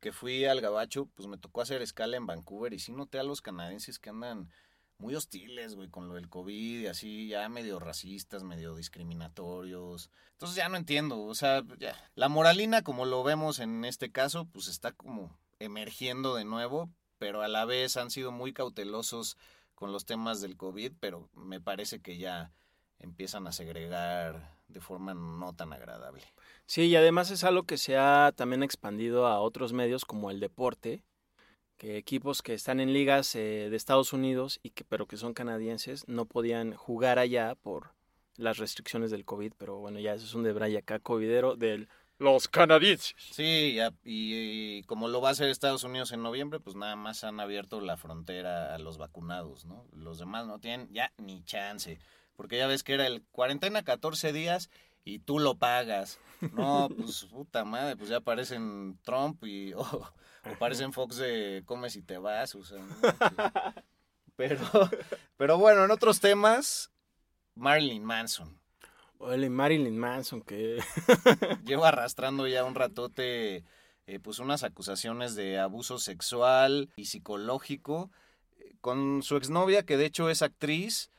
que 0.00 0.12
fui 0.12 0.44
al 0.44 0.60
Gabacho, 0.60 1.06
pues 1.14 1.28
me 1.28 1.38
tocó 1.38 1.60
hacer 1.60 1.82
escala 1.82 2.16
en 2.16 2.26
Vancouver 2.26 2.72
y 2.72 2.78
sí 2.78 2.92
noté 2.92 3.18
a 3.18 3.24
los 3.24 3.40
canadienses 3.40 3.98
que 3.98 4.10
andan 4.10 4.48
muy 4.98 5.14
hostiles, 5.14 5.76
güey, 5.76 5.88
con 5.88 6.08
lo 6.08 6.14
del 6.14 6.28
COVID 6.28 6.80
y 6.80 6.86
así, 6.86 7.28
ya 7.28 7.48
medio 7.48 7.78
racistas, 7.78 8.42
medio 8.42 8.74
discriminatorios. 8.74 10.10
Entonces 10.32 10.56
ya 10.56 10.68
no 10.68 10.76
entiendo, 10.76 11.22
o 11.22 11.34
sea, 11.34 11.62
ya. 11.78 11.96
La 12.14 12.28
moralina, 12.28 12.82
como 12.82 13.06
lo 13.06 13.22
vemos 13.22 13.60
en 13.60 13.84
este 13.84 14.10
caso, 14.10 14.46
pues 14.46 14.66
está 14.66 14.92
como 14.92 15.38
emergiendo 15.60 16.34
de 16.34 16.44
nuevo, 16.44 16.90
pero 17.18 17.42
a 17.42 17.48
la 17.48 17.64
vez 17.64 17.96
han 17.96 18.10
sido 18.10 18.32
muy 18.32 18.52
cautelosos 18.52 19.36
con 19.74 19.92
los 19.92 20.04
temas 20.04 20.40
del 20.40 20.56
COVID, 20.56 20.92
pero 20.98 21.28
me 21.34 21.60
parece 21.60 22.00
que 22.00 22.18
ya 22.18 22.52
empiezan 22.98 23.46
a 23.46 23.52
segregar 23.52 24.57
de 24.68 24.80
forma 24.80 25.14
no 25.14 25.54
tan 25.54 25.72
agradable. 25.72 26.22
Sí, 26.66 26.82
y 26.82 26.96
además 26.96 27.30
es 27.30 27.44
algo 27.44 27.64
que 27.64 27.78
se 27.78 27.96
ha 27.96 28.32
también 28.36 28.62
expandido 28.62 29.26
a 29.26 29.40
otros 29.40 29.72
medios 29.72 30.04
como 30.04 30.30
el 30.30 30.40
deporte, 30.40 31.02
que 31.76 31.96
equipos 31.96 32.42
que 32.42 32.54
están 32.54 32.80
en 32.80 32.92
ligas 32.92 33.34
eh, 33.34 33.68
de 33.70 33.76
Estados 33.76 34.12
Unidos 34.12 34.60
y 34.62 34.70
que 34.70 34.84
pero 34.84 35.06
que 35.06 35.16
son 35.16 35.32
canadienses 35.32 36.06
no 36.08 36.26
podían 36.26 36.74
jugar 36.74 37.18
allá 37.18 37.54
por 37.54 37.94
las 38.36 38.58
restricciones 38.58 39.10
del 39.10 39.24
COVID, 39.24 39.52
pero 39.56 39.78
bueno, 39.78 39.98
ya 39.98 40.14
eso 40.14 40.24
es 40.24 40.34
un 40.34 40.42
debray 40.44 40.76
acá 40.76 40.98
covidero 40.98 41.56
del 41.56 41.88
los 42.18 42.48
canadienses. 42.48 43.14
Sí, 43.30 43.78
y, 43.78 44.78
y, 44.78 44.82
como 44.84 45.06
lo 45.06 45.20
va 45.20 45.28
a 45.28 45.32
hacer 45.32 45.48
Estados 45.48 45.84
Unidos 45.84 46.10
en 46.10 46.22
noviembre, 46.22 46.58
pues 46.58 46.74
nada 46.74 46.96
más 46.96 47.22
han 47.22 47.38
abierto 47.38 47.80
la 47.80 47.96
frontera 47.96 48.74
a 48.74 48.78
los 48.78 48.98
vacunados, 48.98 49.64
¿no? 49.64 49.86
Los 49.92 50.18
demás 50.18 50.46
no 50.46 50.58
tienen 50.58 50.88
ya 50.92 51.12
ni 51.18 51.44
chance, 51.44 52.00
porque 52.38 52.56
ya 52.56 52.68
ves 52.68 52.84
que 52.84 52.94
era 52.94 53.04
el 53.08 53.24
cuarentena 53.32 53.82
14 53.82 54.32
días 54.32 54.70
y 55.04 55.18
tú 55.18 55.40
lo 55.40 55.56
pagas. 55.56 56.20
No, 56.52 56.88
pues 56.96 57.24
puta 57.24 57.64
madre, 57.64 57.96
pues 57.96 58.10
ya 58.10 58.18
aparecen 58.18 58.96
Trump 59.02 59.42
y 59.44 59.74
oh, 59.74 59.80
o 60.44 60.48
aparecen 60.48 60.92
Fox 60.92 61.16
de 61.16 61.64
comes 61.66 61.96
y 61.96 62.02
te 62.02 62.16
vas, 62.16 62.54
o 62.54 62.64
sea, 62.64 62.78
¿no? 62.78 62.94
Pero, 64.36 64.60
pero 65.36 65.58
bueno, 65.58 65.84
en 65.84 65.90
otros 65.90 66.20
temas, 66.20 66.92
Marilyn 67.56 68.04
Manson. 68.04 68.56
Oye, 69.18 69.50
Marilyn 69.50 69.98
Manson, 69.98 70.42
que 70.42 70.80
lleva 71.64 71.88
arrastrando 71.88 72.46
ya 72.46 72.62
un 72.62 72.76
ratote, 72.76 73.64
eh, 74.06 74.20
pues 74.22 74.38
unas 74.38 74.62
acusaciones 74.62 75.34
de 75.34 75.58
abuso 75.58 75.98
sexual 75.98 76.88
y 76.94 77.06
psicológico 77.06 78.12
eh, 78.58 78.76
con 78.80 79.24
su 79.24 79.36
exnovia, 79.36 79.84
que 79.84 79.96
de 79.96 80.06
hecho 80.06 80.30
es 80.30 80.42
actriz 80.42 81.10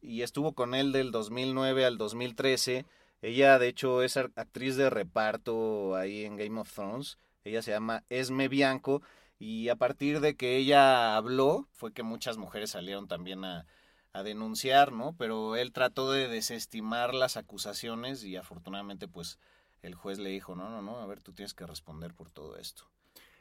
y 0.00 0.22
estuvo 0.22 0.52
con 0.52 0.74
él 0.74 0.92
del 0.92 1.10
2009 1.10 1.84
al 1.84 1.98
2013. 1.98 2.86
Ella, 3.22 3.58
de 3.58 3.68
hecho, 3.68 4.02
es 4.02 4.16
actriz 4.16 4.76
de 4.76 4.90
reparto 4.90 5.96
ahí 5.96 6.24
en 6.24 6.36
Game 6.36 6.60
of 6.60 6.72
Thrones. 6.72 7.18
Ella 7.44 7.62
se 7.62 7.72
llama 7.72 8.04
Esme 8.08 8.48
Bianco. 8.48 9.02
Y 9.38 9.68
a 9.68 9.76
partir 9.76 10.20
de 10.20 10.36
que 10.36 10.56
ella 10.56 11.16
habló, 11.16 11.68
fue 11.72 11.92
que 11.92 12.02
muchas 12.02 12.38
mujeres 12.38 12.70
salieron 12.70 13.06
también 13.06 13.44
a, 13.44 13.66
a 14.12 14.22
denunciar, 14.22 14.92
¿no? 14.92 15.14
Pero 15.16 15.56
él 15.56 15.72
trató 15.72 16.10
de 16.10 16.28
desestimar 16.28 17.14
las 17.14 17.36
acusaciones 17.36 18.24
y 18.24 18.36
afortunadamente, 18.36 19.06
pues, 19.08 19.38
el 19.82 19.94
juez 19.94 20.18
le 20.18 20.30
dijo, 20.30 20.56
no, 20.56 20.70
no, 20.70 20.82
no, 20.82 20.98
a 20.98 21.06
ver, 21.06 21.22
tú 21.22 21.32
tienes 21.32 21.54
que 21.54 21.66
responder 21.66 22.14
por 22.14 22.30
todo 22.30 22.56
esto. 22.56 22.90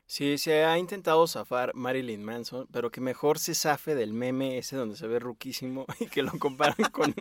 Sí, 0.09 0.37
se 0.37 0.63
ha 0.63 0.77
intentado 0.77 1.27
zafar 1.27 1.73
Marilyn 1.75 2.23
Manson, 2.23 2.65
pero 2.71 2.89
que 2.89 3.01
mejor 3.01 3.39
se 3.39 3.53
zafe 3.53 3.93
del 3.93 4.13
meme 4.13 4.57
ese 4.57 4.77
donde 4.77 4.95
se 4.95 5.05
ve 5.05 5.19
ruquísimo 5.19 5.85
y 5.99 6.05
que 6.07 6.23
lo 6.23 6.31
comparan 6.39 6.89
con 6.91 7.13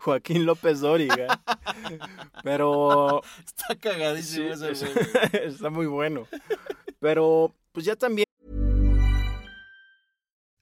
Joaquín 0.00 0.46
López 0.46 0.80
Dóriga. 0.80 1.42
Pero. 2.44 3.22
Está 3.44 3.74
cagadísimo 3.74 4.54
sí, 4.56 4.66
ese 4.66 4.70
es- 4.70 5.34
Está 5.34 5.68
muy 5.70 5.86
bueno. 5.86 6.28
Pero, 7.00 7.52
pues 7.72 7.86
ya 7.86 7.96
también. 7.96 8.24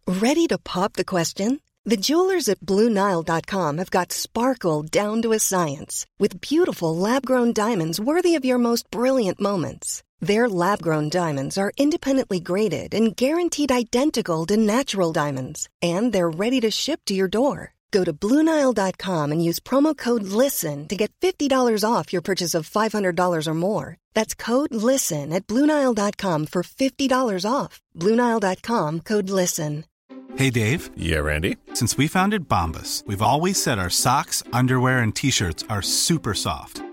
Ready 0.06 0.46
to 0.48 0.58
pop 0.58 0.94
the 0.94 1.04
question? 1.04 1.60
The 1.84 1.96
jewelers 1.96 2.48
at 2.48 2.60
BlueNile.com 2.60 3.78
have 3.78 3.90
got 3.90 4.12
sparkle 4.12 4.82
down 4.82 5.22
to 5.22 5.32
a 5.32 5.38
science 5.38 6.06
with 6.18 6.40
beautiful 6.40 6.96
lab 6.96 7.24
grown 7.26 7.52
diamonds 7.52 8.00
worthy 8.00 8.34
of 8.34 8.44
your 8.44 8.58
most 8.58 8.90
brilliant 8.90 9.40
moments. 9.40 10.02
Their 10.20 10.48
lab 10.48 10.82
grown 10.82 11.08
diamonds 11.08 11.56
are 11.56 11.72
independently 11.78 12.40
graded 12.40 12.92
and 12.94 13.16
guaranteed 13.16 13.72
identical 13.72 14.44
to 14.46 14.56
natural 14.56 15.12
diamonds, 15.12 15.68
and 15.80 16.12
they're 16.12 16.28
ready 16.28 16.60
to 16.60 16.70
ship 16.70 17.00
to 17.06 17.14
your 17.14 17.28
door. 17.28 17.72
Go 17.90 18.04
to 18.04 18.12
BlueNile.com 18.12 19.32
and 19.32 19.44
use 19.44 19.58
promo 19.58 19.96
code 19.96 20.22
LISTEN 20.22 20.86
to 20.88 20.96
get 20.96 21.10
$50 21.20 21.82
off 21.82 22.12
your 22.12 22.22
purchase 22.22 22.54
of 22.54 22.70
$500 22.70 23.46
or 23.46 23.54
more. 23.54 23.96
That's 24.14 24.34
code 24.34 24.72
LISTEN 24.72 25.32
at 25.32 25.46
BlueNile.com 25.46 26.46
for 26.46 26.62
$50 26.62 27.50
off. 27.50 27.80
BlueNile.com 27.96 29.00
code 29.00 29.30
LISTEN. 29.30 29.84
Hey, 30.36 30.50
Dave. 30.50 30.90
Yeah, 30.96 31.18
Randy. 31.18 31.56
Since 31.74 31.96
we 31.96 32.06
founded 32.06 32.46
Bombus, 32.48 33.02
we've 33.06 33.22
always 33.22 33.60
said 33.60 33.80
our 33.80 33.90
socks, 33.90 34.44
underwear, 34.52 35.00
and 35.00 35.14
t 35.14 35.30
shirts 35.30 35.64
are 35.68 35.82
super 35.82 36.34
soft. 36.34 36.82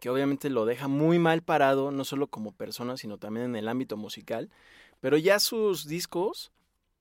que 0.00 0.10
obviamente 0.10 0.50
lo 0.50 0.64
deja 0.66 0.88
muy 0.88 1.18
mal 1.18 1.42
parado, 1.42 1.90
no 1.90 2.04
solo 2.04 2.26
como 2.28 2.52
persona, 2.52 2.96
sino 2.96 3.18
también 3.18 3.46
en 3.46 3.56
el 3.56 3.68
ámbito 3.68 3.96
musical. 3.96 4.50
Pero 5.00 5.16
ya 5.16 5.38
sus 5.38 5.86
discos, 5.86 6.52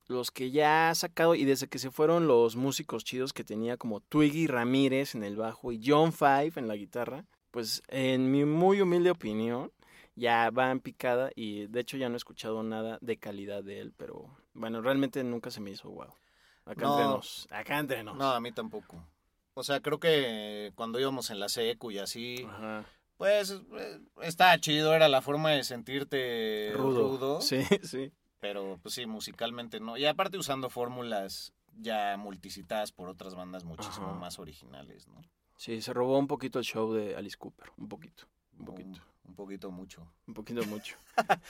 los 0.07 0.31
que 0.31 0.51
ya 0.51 0.89
ha 0.89 0.95
sacado, 0.95 1.35
y 1.35 1.45
desde 1.45 1.67
que 1.67 1.79
se 1.79 1.91
fueron 1.91 2.27
los 2.27 2.55
músicos 2.55 3.03
chidos 3.03 3.33
que 3.33 3.43
tenía 3.43 3.77
como 3.77 3.99
Twiggy 4.01 4.47
Ramírez 4.47 5.15
en 5.15 5.23
el 5.23 5.35
bajo 5.35 5.71
y 5.71 5.81
John 5.85 6.13
Five 6.13 6.53
en 6.55 6.67
la 6.67 6.75
guitarra, 6.75 7.25
pues 7.51 7.81
en 7.87 8.31
mi 8.31 8.45
muy 8.45 8.81
humilde 8.81 9.11
opinión, 9.11 9.71
ya 10.15 10.49
va 10.49 10.71
en 10.71 10.79
picada 10.79 11.31
y 11.35 11.67
de 11.67 11.79
hecho 11.81 11.97
ya 11.97 12.09
no 12.09 12.15
he 12.15 12.17
escuchado 12.17 12.63
nada 12.63 12.97
de 13.01 13.17
calidad 13.17 13.63
de 13.63 13.79
él, 13.79 13.93
pero 13.97 14.29
bueno, 14.53 14.81
realmente 14.81 15.23
nunca 15.23 15.51
se 15.51 15.59
me 15.61 15.71
hizo 15.71 15.89
wow. 15.89 16.13
Acá 16.65 16.85
No. 16.85 16.91
entre 16.93 17.05
nos, 17.05 17.47
acá 17.51 17.79
entre 17.79 18.03
nos. 18.03 18.17
No, 18.17 18.31
a 18.31 18.39
mí 18.39 18.51
tampoco. 18.51 19.03
O 19.55 19.63
sea, 19.63 19.79
creo 19.79 19.99
que 19.99 20.71
cuando 20.75 20.99
íbamos 20.99 21.29
en 21.31 21.39
la 21.39 21.49
secu 21.49 21.89
y 21.91 21.97
así, 21.97 22.45
Ajá. 22.47 22.85
pues 23.17 23.51
eh, 23.51 23.99
estaba 24.21 24.59
chido, 24.59 24.93
era 24.93 25.07
la 25.09 25.21
forma 25.21 25.51
de 25.51 25.63
sentirte 25.63 26.71
rudo, 26.75 27.07
Rudo. 27.09 27.41
Sí, 27.41 27.63
sí. 27.83 28.11
pero 28.39 28.77
pues 28.83 28.93
sí, 28.95 29.05
musicalmente 29.05 29.79
no. 29.79 29.97
Y 29.97 30.05
aparte 30.05 30.37
usando 30.37 30.69
fórmulas 30.69 31.53
ya 31.77 32.15
multicitadas 32.17 32.91
por 32.91 33.09
otras 33.09 33.33
bandas 33.33 33.63
muchísimo 33.63 34.07
Ajá. 34.07 34.15
más 34.19 34.39
originales, 34.39 35.07
¿no? 35.07 35.21
Sí, 35.57 35.81
se 35.81 35.93
robó 35.93 36.19
un 36.19 36.27
poquito 36.27 36.59
el 36.59 36.65
show 36.65 36.93
de 36.93 37.15
Alice 37.15 37.37
Cooper. 37.37 37.69
Un 37.77 37.87
poquito. 37.87 38.25
Un 38.59 38.65
poquito. 38.65 38.99
Un, 39.23 39.29
un 39.29 39.35
poquito 39.35 39.71
mucho. 39.71 40.05
Un 40.27 40.33
poquito 40.33 40.63
mucho. 40.65 40.97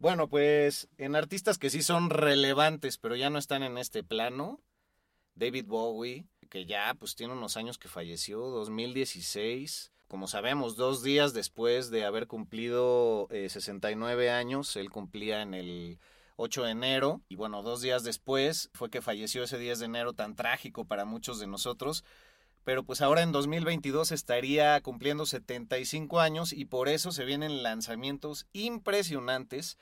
Bueno, 0.00 0.28
pues 0.28 0.88
en 0.98 1.14
artistas 1.16 1.56
que 1.56 1.70
sí 1.70 1.80
son 1.82 2.10
relevantes, 2.10 2.98
pero 2.98 3.14
ya 3.16 3.30
no 3.30 3.38
están 3.38 3.62
en 3.62 3.78
este 3.78 4.02
plano, 4.02 4.60
David 5.34 5.66
Bowie, 5.66 6.26
que 6.54 6.66
ya 6.66 6.94
pues 6.96 7.16
tiene 7.16 7.32
unos 7.32 7.56
años 7.56 7.78
que 7.78 7.88
falleció, 7.88 8.38
2016. 8.38 9.90
Como 10.06 10.28
sabemos, 10.28 10.76
dos 10.76 11.02
días 11.02 11.34
después 11.34 11.90
de 11.90 12.04
haber 12.04 12.28
cumplido 12.28 13.26
eh, 13.30 13.48
69 13.48 14.30
años, 14.30 14.76
él 14.76 14.88
cumplía 14.88 15.42
en 15.42 15.52
el 15.52 15.98
8 16.36 16.62
de 16.62 16.70
enero, 16.70 17.22
y 17.28 17.34
bueno, 17.34 17.64
dos 17.64 17.82
días 17.82 18.04
después 18.04 18.70
fue 18.72 18.88
que 18.88 19.02
falleció 19.02 19.42
ese 19.42 19.58
10 19.58 19.80
de 19.80 19.86
enero 19.86 20.12
tan 20.12 20.36
trágico 20.36 20.84
para 20.84 21.04
muchos 21.04 21.40
de 21.40 21.48
nosotros. 21.48 22.04
Pero 22.62 22.84
pues 22.84 23.00
ahora 23.00 23.22
en 23.22 23.32
2022 23.32 24.12
estaría 24.12 24.80
cumpliendo 24.80 25.26
75 25.26 26.20
años 26.20 26.52
y 26.52 26.66
por 26.66 26.88
eso 26.88 27.10
se 27.10 27.24
vienen 27.24 27.64
lanzamientos 27.64 28.46
impresionantes. 28.52 29.76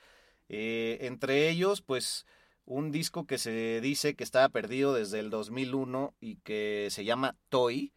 Eh, 0.49 0.97
entre 1.01 1.49
ellos, 1.49 1.83
pues 1.83 2.25
un 2.65 2.91
disco 2.91 3.25
que 3.25 3.37
se 3.37 3.81
dice 3.81 4.15
que 4.15 4.23
estaba 4.23 4.49
perdido 4.49 4.93
desde 4.93 5.19
el 5.19 5.29
2001 5.29 6.13
y 6.19 6.37
que 6.37 6.87
se 6.91 7.05
llama 7.05 7.35
Toy. 7.49 7.93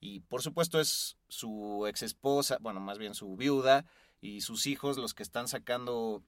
Y 0.00 0.20
por 0.20 0.42
supuesto 0.42 0.80
es 0.80 1.16
su 1.28 1.86
ex 1.88 2.02
esposa, 2.02 2.58
bueno, 2.60 2.80
más 2.80 2.98
bien 2.98 3.14
su 3.14 3.36
viuda 3.36 3.86
y 4.20 4.42
sus 4.42 4.66
hijos 4.66 4.98
los 4.98 5.14
que 5.14 5.22
están 5.22 5.48
sacando 5.48 6.22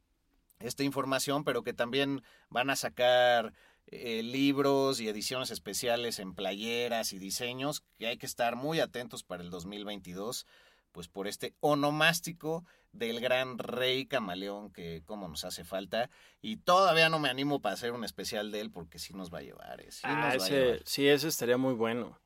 esta 0.61 0.83
información, 0.83 1.45
pero 1.45 1.62
que 1.62 1.75
también 1.75 2.23
van 2.49 2.71
a 2.71 2.76
sacar 2.76 3.52
eh, 3.88 4.23
libros 4.23 5.00
y 5.00 5.09
ediciones 5.09 5.50
especiales 5.50 6.18
en 6.18 6.35
playeras 6.35 7.12
y 7.12 7.18
diseños 7.18 7.85
que 7.99 8.06
hay 8.06 8.16
que 8.16 8.26
estar 8.26 8.56
muy 8.56 8.80
atentos 8.80 9.23
para 9.23 9.42
el 9.42 9.50
2022 9.50 10.47
pues 10.96 11.08
por 11.08 11.28
este 11.28 11.54
onomástico 11.60 12.64
del 12.92 13.20
gran 13.20 13.58
rey 13.58 14.06
camaleón 14.06 14.72
que 14.72 15.02
como 15.04 15.28
nos 15.28 15.44
hace 15.44 15.62
falta 15.62 16.08
y 16.40 16.56
todavía 16.56 17.10
no 17.10 17.18
me 17.18 17.28
animo 17.28 17.60
para 17.60 17.74
hacer 17.74 17.92
un 17.92 18.02
especial 18.02 18.50
de 18.50 18.60
él 18.62 18.70
porque 18.70 18.98
sí 18.98 19.12
nos 19.12 19.30
va 19.32 19.40
a 19.40 19.42
llevar, 19.42 19.82
eh, 19.82 19.90
sí 19.90 20.00
Ah, 20.04 20.14
nos 20.14 20.24
va 20.24 20.28
a 20.30 20.34
ese, 20.36 20.60
llevar. 20.64 20.80
sí, 20.86 21.06
ese 21.06 21.28
estaría 21.28 21.58
muy 21.58 21.74
bueno. 21.74 22.18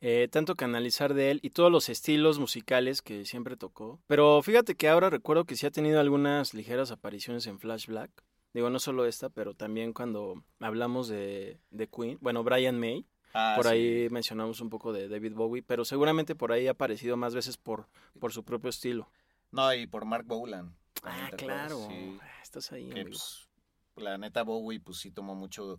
Eh, 0.00 0.28
tanto 0.32 0.54
que 0.54 0.64
analizar 0.64 1.12
de 1.12 1.30
él 1.32 1.40
y 1.42 1.50
todos 1.50 1.70
los 1.70 1.90
estilos 1.90 2.38
musicales 2.38 3.02
que 3.02 3.26
siempre 3.26 3.58
tocó. 3.58 4.00
Pero 4.06 4.40
fíjate 4.42 4.74
que 4.74 4.88
ahora 4.88 5.10
recuerdo 5.10 5.44
que 5.44 5.56
sí 5.56 5.66
ha 5.66 5.70
tenido 5.70 6.00
algunas 6.00 6.54
ligeras 6.54 6.90
apariciones 6.92 7.46
en 7.46 7.58
Flash 7.58 7.86
Black. 7.88 8.10
Digo, 8.54 8.70
no 8.70 8.78
solo 8.78 9.04
esta, 9.04 9.28
pero 9.28 9.52
también 9.52 9.92
cuando 9.92 10.42
hablamos 10.60 11.08
de, 11.08 11.60
de 11.70 11.88
Queen, 11.88 12.16
bueno, 12.22 12.42
Brian 12.42 12.78
May, 12.80 13.06
Ah, 13.34 13.54
por 13.56 13.64
sí. 13.66 13.70
ahí 13.72 14.08
mencionamos 14.10 14.60
un 14.60 14.70
poco 14.70 14.92
de 14.92 15.08
David 15.08 15.32
Bowie, 15.34 15.62
pero 15.62 15.84
seguramente 15.84 16.34
por 16.34 16.52
ahí 16.52 16.68
ha 16.68 16.72
aparecido 16.72 17.16
más 17.16 17.34
veces 17.34 17.56
por, 17.56 17.88
por 18.20 18.32
su 18.32 18.44
propio 18.44 18.70
estilo. 18.70 19.10
No, 19.50 19.74
y 19.74 19.86
por 19.86 20.04
Mark 20.04 20.24
Bolan. 20.26 20.76
Ah, 21.02 21.30
claro. 21.36 21.86
Sí. 21.90 22.18
Ah, 22.22 22.28
Estás 22.42 22.70
ahí, 22.72 22.86
que, 22.88 23.00
amigo. 23.00 23.10
pues, 23.10 23.48
la 23.96 24.16
neta 24.18 24.42
Bowie 24.44 24.80
pues 24.80 24.98
sí 24.98 25.10
tomó 25.10 25.34
mucho 25.34 25.78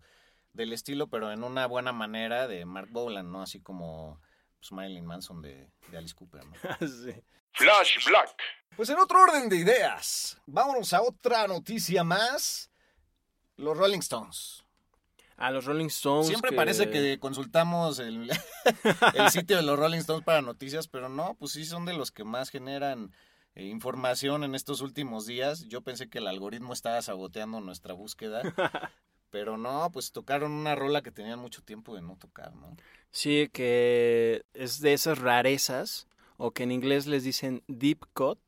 del 0.53 0.73
estilo, 0.73 1.07
pero 1.07 1.31
en 1.31 1.43
una 1.43 1.65
buena 1.67 1.91
manera 1.93 2.47
de 2.47 2.65
Mark 2.65 2.89
Bolan, 2.91 3.31
¿no? 3.31 3.41
Así 3.41 3.61
como 3.61 4.19
pues, 4.59 4.71
Marilyn 4.71 5.05
Manson 5.05 5.41
de, 5.41 5.69
de 5.89 5.97
Alice 5.97 6.13
Cooper, 6.15 6.43
¿no? 6.45 6.53
Sí. 6.87 7.13
Flash 7.53 8.05
Black. 8.05 8.35
Pues 8.75 8.89
en 8.89 8.99
otro 8.99 9.21
orden 9.21 9.47
de 9.47 9.55
ideas, 9.55 10.41
vámonos 10.45 10.91
a 10.91 11.01
otra 11.01 11.47
noticia 11.47 12.03
más. 12.03 12.69
Los 13.55 13.77
Rolling 13.77 13.99
Stones. 13.99 14.64
A 15.37 15.51
los 15.51 15.65
Rolling 15.65 15.87
Stones. 15.87 16.27
Siempre 16.27 16.53
parece 16.53 16.89
que 16.89 17.19
consultamos 17.19 17.99
el, 17.99 18.29
el 19.15 19.29
sitio 19.31 19.57
de 19.57 19.63
los 19.63 19.77
Rolling 19.77 19.99
Stones 19.99 20.23
para 20.23 20.41
noticias, 20.41 20.87
pero 20.87 21.09
no, 21.09 21.35
pues 21.35 21.51
sí 21.51 21.65
son 21.65 21.85
de 21.85 21.93
los 21.93 22.11
que 22.11 22.23
más 22.23 22.49
generan 22.49 23.11
eh, 23.55 23.65
información 23.65 24.43
en 24.43 24.55
estos 24.55 24.81
últimos 24.81 25.25
días. 25.25 25.67
Yo 25.67 25.81
pensé 25.81 26.09
que 26.09 26.19
el 26.19 26.27
algoritmo 26.27 26.73
estaba 26.73 27.01
saboteando 27.01 27.61
nuestra 27.61 27.93
búsqueda, 27.93 28.41
pero 29.29 29.57
no, 29.57 29.89
pues 29.91 30.11
tocaron 30.11 30.51
una 30.51 30.75
rola 30.75 31.01
que 31.01 31.11
tenían 31.11 31.39
mucho 31.39 31.61
tiempo 31.63 31.95
de 31.95 32.01
no 32.01 32.17
tocar, 32.17 32.53
¿no? 32.55 32.75
Sí, 33.11 33.49
que 33.51 34.43
es 34.53 34.81
de 34.81 34.93
esas 34.93 35.19
rarezas, 35.19 36.07
o 36.37 36.51
que 36.51 36.63
en 36.63 36.71
inglés 36.71 37.07
les 37.07 37.23
dicen 37.23 37.63
deep 37.67 38.05
cut, 38.13 38.39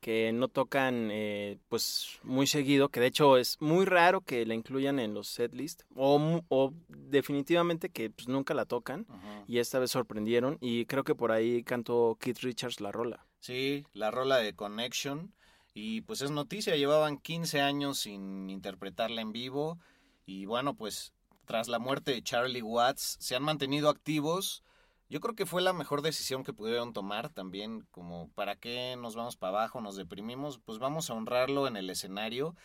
que 0.00 0.32
no 0.32 0.48
tocan 0.48 1.08
eh, 1.10 1.58
pues 1.68 2.18
muy 2.22 2.46
seguido, 2.46 2.88
que 2.88 3.00
de 3.00 3.06
hecho 3.06 3.36
es 3.36 3.60
muy 3.60 3.84
raro 3.84 4.20
que 4.20 4.46
la 4.46 4.54
incluyan 4.54 4.98
en 4.98 5.14
los 5.14 5.28
setlist, 5.28 5.82
o, 5.94 6.42
o 6.48 6.72
definitivamente 6.88 7.90
que 7.90 8.10
pues, 8.10 8.28
nunca 8.28 8.54
la 8.54 8.64
tocan, 8.64 9.06
Ajá. 9.08 9.44
y 9.46 9.58
esta 9.58 9.78
vez 9.78 9.90
sorprendieron, 9.90 10.58
y 10.60 10.86
creo 10.86 11.04
que 11.04 11.14
por 11.14 11.32
ahí 11.32 11.62
cantó 11.62 12.16
Keith 12.20 12.38
Richards 12.40 12.80
la 12.80 12.92
rola. 12.92 13.26
Sí, 13.40 13.86
la 13.92 14.10
rola 14.10 14.38
de 14.38 14.54
Connection. 14.54 15.32
Y 15.72 16.00
pues 16.00 16.22
es 16.22 16.30
noticia, 16.30 16.74
llevaban 16.74 17.18
15 17.18 17.60
años 17.60 17.98
sin 17.98 18.48
interpretarla 18.48 19.20
en 19.20 19.32
vivo. 19.32 19.78
Y 20.24 20.46
bueno, 20.46 20.74
pues 20.74 21.12
tras 21.44 21.68
la 21.68 21.78
muerte 21.78 22.12
de 22.12 22.22
Charlie 22.22 22.62
Watts, 22.62 23.18
se 23.20 23.36
han 23.36 23.42
mantenido 23.42 23.90
activos. 23.90 24.62
Yo 25.08 25.20
creo 25.20 25.34
que 25.34 25.46
fue 25.46 25.62
la 25.62 25.72
mejor 25.72 26.02
decisión 26.02 26.42
que 26.42 26.52
pudieron 26.52 26.92
tomar 26.92 27.28
también, 27.28 27.86
como 27.92 28.28
para 28.34 28.56
qué 28.56 28.96
nos 28.98 29.14
vamos 29.14 29.36
para 29.36 29.50
abajo, 29.50 29.80
nos 29.80 29.96
deprimimos, 29.96 30.58
pues 30.58 30.78
vamos 30.78 31.10
a 31.10 31.14
honrarlo 31.14 31.68
en 31.68 31.76
el 31.76 31.88
escenario. 31.90 32.56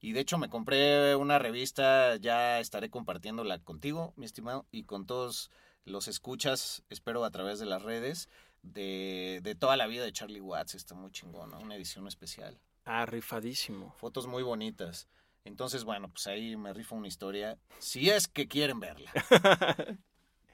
Y 0.00 0.12
de 0.12 0.20
hecho 0.20 0.38
me 0.38 0.50
compré 0.50 1.16
una 1.16 1.38
revista, 1.38 2.16
ya 2.16 2.60
estaré 2.60 2.90
compartiéndola 2.90 3.58
contigo, 3.58 4.12
mi 4.16 4.26
estimado, 4.26 4.66
y 4.70 4.84
con 4.84 5.06
todos 5.06 5.50
los 5.84 6.08
escuchas, 6.08 6.84
espero 6.90 7.24
a 7.24 7.30
través 7.30 7.58
de 7.58 7.66
las 7.66 7.82
redes, 7.82 8.28
de, 8.62 9.40
de 9.42 9.54
toda 9.54 9.76
la 9.76 9.86
vida 9.86 10.04
de 10.04 10.12
Charlie 10.12 10.40
Watts. 10.40 10.74
Está 10.74 10.94
muy 10.94 11.10
chingona, 11.10 11.58
una 11.58 11.74
edición 11.74 12.06
especial. 12.06 12.60
Ah, 12.84 13.06
rifadísimo. 13.06 13.94
Fotos 13.98 14.26
muy 14.26 14.42
bonitas. 14.42 15.08
Entonces, 15.44 15.84
bueno, 15.84 16.08
pues 16.08 16.26
ahí 16.26 16.56
me 16.56 16.74
rifo 16.74 16.94
una 16.94 17.08
historia, 17.08 17.58
si 17.78 18.10
es 18.10 18.28
que 18.28 18.46
quieren 18.46 18.80
verla. 18.80 19.10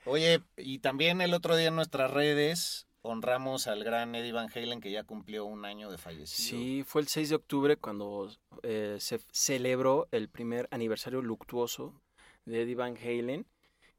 Oye, 0.06 0.42
y 0.56 0.80
también 0.80 1.20
el 1.20 1.34
otro 1.34 1.56
día 1.56 1.68
en 1.68 1.76
nuestras 1.76 2.11
redes 2.11 2.87
honramos 3.00 3.66
al 3.66 3.84
gran 3.84 4.14
Eddie 4.14 4.32
Van 4.32 4.49
Halen 4.54 4.80
que 4.80 4.90
ya 4.90 5.04
cumplió 5.04 5.44
un 5.44 5.64
año 5.64 5.90
de 5.90 5.99
fallecido. 5.99 6.49
Sí, 6.49 6.84
fue 6.87 7.02
el 7.02 7.08
6 7.08 7.28
de 7.28 7.34
octubre 7.34 7.76
cuando 7.76 8.30
eh, 8.62 8.96
se 8.99 9.20
celebró 9.30 10.09
el 10.11 10.29
primer 10.29 10.68
aniversario 10.70 11.20
luctuoso 11.20 12.00
de 12.46 12.62
Eddie 12.62 12.74
Van 12.74 12.96
Halen, 12.96 13.46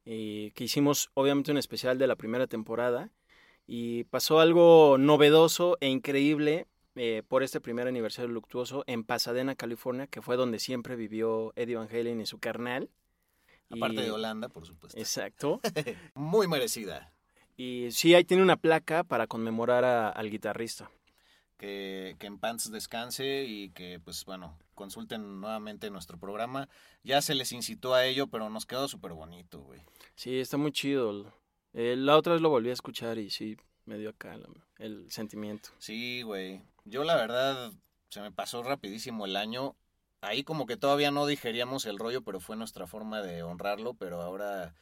y 0.03 0.51
que 0.51 0.65
hicimos 0.65 1.09
obviamente 1.13 1.51
un 1.51 1.57
especial 1.57 1.97
de 1.97 2.07
la 2.07 2.15
primera 2.15 2.47
temporada, 2.47 3.11
y 3.67 4.05
pasó 4.05 4.39
algo 4.39 4.97
novedoso 4.99 5.77
e 5.81 5.89
increíble 5.89 6.67
eh, 6.95 7.23
por 7.27 7.43
este 7.43 7.59
primer 7.59 7.87
aniversario 7.87 8.31
luctuoso 8.31 8.83
en 8.87 9.03
Pasadena, 9.03 9.55
California, 9.55 10.07
que 10.07 10.21
fue 10.21 10.37
donde 10.37 10.59
siempre 10.59 10.95
vivió 10.95 11.53
Eddie 11.55 11.75
Van 11.75 11.89
Halen 11.89 12.21
y 12.21 12.25
su 12.25 12.39
carnal. 12.39 12.89
Aparte 13.69 14.01
Y- 14.01 14.03
de 14.05 14.11
Holanda, 14.11 14.49
por 14.49 14.65
supuesto. 14.65 14.97
Exacto. 14.99 15.59
Muy 16.15 16.47
merecida. 16.47 17.11
Y 17.57 17.87
sí, 17.91 18.13
ahí 18.13 18.23
tiene 18.25 18.43
una 18.43 18.57
placa 18.57 19.03
para 19.03 19.27
conmemorar 19.27 19.83
a- 19.85 20.09
al 20.09 20.29
guitarrista. 20.29 20.89
que, 21.57 22.17
que 22.19 22.27
en 22.27 22.37
pants 22.37 22.69
descanse 22.69 23.45
y 23.45 23.69
que, 23.69 23.99
pues 24.03 24.25
bueno, 24.25 24.57
consulten 24.73 25.39
nuevamente 25.39 25.89
nuestro 25.89 26.19
programa. 26.19 26.67
Ya 27.03 27.21
se 27.21 27.33
les 27.33 27.53
incitó 27.53 27.93
a 27.93 28.05
ello, 28.05 28.27
pero 28.27 28.49
nos 28.49 28.65
quedó 28.65 28.89
súper 28.89 29.13
bonito, 29.13 29.61
güey. 29.61 29.79
Sí, 30.15 30.37
está 30.37 30.57
muy 30.57 30.73
chido. 30.73 31.31
Eh, 31.73 31.95
la 31.97 32.17
otra 32.17 32.33
vez 32.33 32.41
lo 32.41 32.49
volví 32.49 32.69
a 32.71 32.73
escuchar 32.73 33.17
y 33.19 33.29
sí, 33.29 33.55
me 33.85 33.97
dio 33.97 34.09
acá 34.09 34.35
la- 34.37 34.49
el 34.79 35.09
sentimiento. 35.09 35.69
Sí, 35.79 36.23
güey. 36.23 36.61
Yo 36.83 37.05
la 37.05 37.15
verdad, 37.15 37.71
se 38.09 38.19
me 38.21 38.31
pasó 38.33 38.61
rapidísimo 38.61 39.25
el 39.25 39.37
año. 39.37 39.75
Ahí 40.21 40.43
como 40.43 40.65
que 40.65 40.77
todavía 40.77 41.11
no 41.11 41.25
digeríamos 41.25 41.85
el 41.85 41.99
rollo, 41.99 42.23
pero 42.23 42.39
fue 42.39 42.55
nuestra 42.55 42.87
forma 42.87 43.21
de 43.21 43.43
honrarlo, 43.43 43.93
pero 43.93 44.21
ahora 44.21 44.73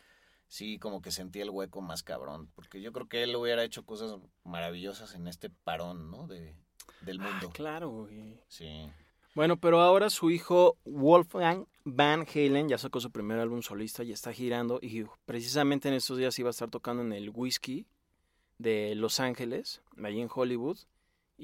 sí 0.47 0.77
como 0.77 1.01
que 1.01 1.11
sentí 1.11 1.41
el 1.41 1.49
hueco 1.49 1.81
más 1.81 2.03
cabrón, 2.03 2.49
porque 2.55 2.81
yo 2.81 2.93
creo 2.93 3.07
que 3.07 3.23
él 3.23 3.35
hubiera 3.35 3.63
hecho 3.63 3.85
cosas 3.85 4.17
maravillosas 4.43 5.15
en 5.15 5.27
este 5.27 5.49
parón, 5.49 6.11
¿no? 6.11 6.27
De, 6.27 6.55
del 7.01 7.19
mundo. 7.19 7.47
Ah, 7.49 7.53
claro, 7.53 7.89
güey. 7.89 8.39
Sí. 8.47 8.89
Bueno, 9.35 9.57
pero 9.57 9.81
ahora 9.81 10.11
su 10.11 10.29
hijo 10.29 10.77
Wolfgang 10.85 11.65
Van 11.85 12.25
Halen 12.33 12.69
ya 12.69 12.77
sacó 12.77 12.99
su 12.99 13.11
primer 13.11 13.39
álbum 13.39 13.63
solista 13.63 14.03
y 14.03 14.11
está 14.11 14.31
girando 14.31 14.79
y 14.81 15.05
precisamente 15.25 15.87
en 15.87 15.95
estos 15.95 16.17
días 16.17 16.37
iba 16.37 16.49
a 16.49 16.51
estar 16.51 16.69
tocando 16.69 17.01
en 17.01 17.13
el 17.13 17.31
Whisky 17.31 17.87
de 18.59 18.93
Los 18.93 19.19
Ángeles, 19.19 19.81
allí 20.03 20.21
en 20.21 20.29
Hollywood, 20.33 20.77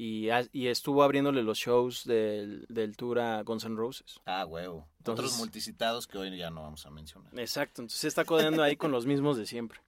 y, 0.01 0.67
estuvo 0.67 1.03
abriéndole 1.03 1.43
los 1.43 1.57
shows 1.57 2.05
del, 2.05 2.65
del 2.69 2.95
tour 2.95 3.19
a 3.19 3.43
Guns 3.43 3.65
N' 3.65 3.75
Roses. 3.75 4.21
Ah, 4.25 4.45
huevo. 4.45 4.87
Entonces- 4.99 5.25
Otros 5.25 5.39
multicitados 5.39 6.07
que 6.07 6.17
hoy 6.17 6.37
ya 6.37 6.49
no 6.49 6.61
vamos 6.61 6.85
a 6.85 6.89
mencionar. 6.89 7.37
Exacto, 7.37 7.81
entonces 7.81 7.99
se 7.99 8.07
está 8.07 8.23
codeando 8.23 8.63
ahí 8.63 8.77
con 8.77 8.91
los 8.91 9.05
mismos 9.05 9.35
de 9.35 9.45
siempre. 9.45 9.81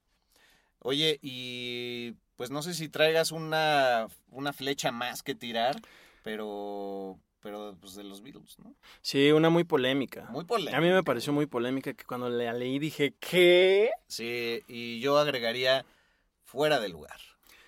Oye, 0.79 1.17
y 1.21 2.15
pues 2.35 2.51
no 2.51 2.61
sé 2.61 2.73
si 2.73 2.89
traigas 2.89 3.31
una, 3.31 4.07
una 4.31 4.51
flecha 4.51 4.91
más 4.91 5.23
que 5.23 5.33
tirar, 5.33 5.79
pero, 6.23 7.17
pero 7.39 7.77
pues 7.79 7.95
de 7.95 8.03
los 8.03 8.21
Beatles, 8.21 8.59
¿no? 8.59 8.75
Sí, 9.01 9.31
una 9.31 9.49
muy 9.49 9.63
polémica. 9.63 10.27
Muy 10.29 10.43
polémica. 10.43 10.77
A 10.77 10.81
mí 10.81 10.89
me 10.89 11.03
pareció 11.03 11.31
muy 11.31 11.45
polémica 11.45 11.93
que 11.93 12.03
cuando 12.03 12.29
la 12.29 12.51
leí 12.51 12.79
dije, 12.79 13.13
¿qué? 13.17 13.91
Sí, 14.07 14.61
y 14.67 14.99
yo 14.99 15.17
agregaría 15.17 15.85
fuera 16.43 16.81
de 16.81 16.89
lugar. 16.89 17.21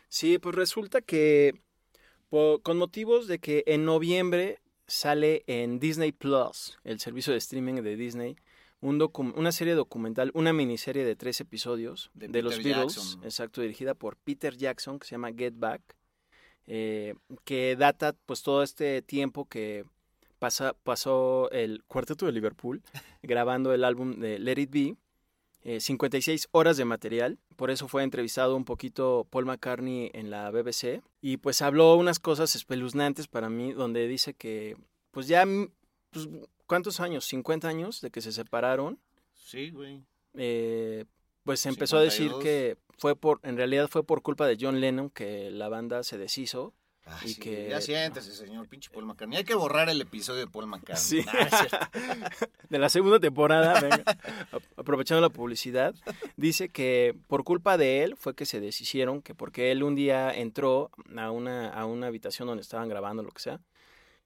Sí, 0.10 0.39
pues 0.39 0.56
resulta 0.56 0.99
que 0.99 1.62
po- 2.34 2.62
con 2.63 2.78
motivos 2.80 3.28
de 3.28 3.38
que 3.38 3.63
en 3.67 3.86
noviembre 3.86 4.58
sale 4.88 5.43
en 5.46 5.78
Disney 5.80 6.12
Plus, 6.12 6.80
el 6.84 7.00
servicio 7.00 7.32
de 7.32 7.38
streaming 7.38 7.76
de 7.84 7.96
Disney, 7.96 8.36
un 8.82 9.00
una 9.36 9.52
serie 9.52 9.76
documental, 9.76 10.32
una 10.34 10.52
miniserie 10.52 11.06
de 11.06 11.15
tres 11.15 11.39
episodios 11.41 12.10
De 12.15 12.28
de, 12.30 12.41
los 12.41 12.58
Beatles, 12.63 12.96
Jackson. 12.96 13.24
exacto, 13.24 13.62
dirigida 13.62 13.93
por 13.93 14.17
Peter 14.17 14.58
Jackson, 14.58 14.98
que 14.98 15.06
se 15.06 15.12
llama 15.12 15.32
Get 15.32 15.54
Back, 15.58 15.82
eh, 16.65 17.13
que 17.46 17.76
data 17.76 18.15
pues 18.26 18.41
todo 18.41 18.63
este 18.63 19.04
tiempo 19.04 19.46
que 19.46 19.86
pasa, 20.39 20.74
pasó 20.84 21.52
el 21.52 21.84
cuarteto 21.86 22.26
de 22.26 22.32
Liverpool 22.32 22.82
grabando 23.22 23.74
el 23.76 23.84
álbum 23.84 24.19
de 24.19 24.39
Let 24.39 24.60
It 24.60 24.72
Be, 24.72 24.96
eh, 25.63 25.80
56 25.80 26.49
horas 26.52 26.78
de 26.78 26.86
material, 26.86 27.39
por 27.56 27.71
eso 27.71 27.88
fue 27.88 28.04
entrevistado 28.04 28.56
un 28.56 28.65
poquito 28.65 29.26
Paul 29.30 29.45
McCartney 29.45 30.12
en 30.13 30.30
la 30.30 30.52
BBC 30.52 31.02
y 31.21 31.38
pues 31.38 31.62
habló 31.62 31.95
unas 31.95 32.19
cosas 32.19 32.56
espeluznantes 32.56 33.28
para 33.28 33.49
mí 33.49 33.71
donde 33.73 34.08
dice 34.08 34.34
que 34.34 34.76
pues 35.12 35.28
ya, 35.28 35.45
mm, 35.45 35.69
pues, 36.12 36.28
¿cuántos 36.65 36.99
años? 36.99 37.26
50 37.26 37.67
años 37.67 38.02
de 38.02 38.10
que 38.12 38.21
se 38.21 38.32
separaron, 38.32 38.99
Sí, 39.34 39.69
güey. 39.71 40.02
eh, 40.34 41.06
pues 41.43 41.65
empezó 41.65 41.97
a 41.97 42.02
decir 42.02 42.30
52. 42.30 42.43
que 42.43 42.78
fue 42.97 43.15
por, 43.15 43.39
en 43.43 43.58
realidad 43.58 43.88
fue 43.89 44.04
por 44.04 44.21
culpa 44.21 44.47
de 44.47 44.58
John 44.60 44.80
Lennon 44.82 45.10
que 45.10 45.49
la 45.52 45.69
banda 45.69 46.04
se 46.04 46.17
deshizo 46.17 46.73
Ah, 47.06 47.20
y 47.26 47.30
sí, 47.30 47.39
que- 47.42 47.68
Ya 47.70 47.82
siéntese, 47.82 48.34
señor 48.34 48.68
pinche 48.70 48.89
Paul 48.89 49.06
McCartney. 49.06 49.38
Hay 49.38 49.44
que 49.44 49.56
borrar 49.56 49.89
el 49.89 50.00
episodio 50.02 50.39
de 50.39 50.48
Paul 50.48 50.68
McCartney. 50.68 50.98
Sí. 50.98 51.22
Cierto. 51.50 51.78
de 52.70 52.80
la 52.80 52.89
segunda 52.89 53.20
temporada, 53.20 53.80
venga, 53.82 54.04
aprovechando 54.78 55.22
la 55.22 55.30
publicidad, 55.30 55.94
dice 56.38 56.70
que 56.70 57.16
por 57.28 57.44
culpa 57.44 57.78
de 57.78 58.04
él 58.04 58.16
fue 58.18 58.36
que 58.36 58.46
se 58.46 58.60
deshicieron, 58.62 59.22
que 59.22 59.36
porque 59.36 59.72
él 59.72 59.84
un 59.84 59.96
día 59.96 60.32
entró 60.34 60.92
a 61.18 61.30
una, 61.32 61.70
a 61.70 61.86
una 61.86 62.08
habitación 62.08 62.48
donde 62.48 62.62
estaban 62.62 62.88
grabando, 62.89 63.22
lo 63.24 63.32
que 63.32 63.42
sea, 63.42 63.60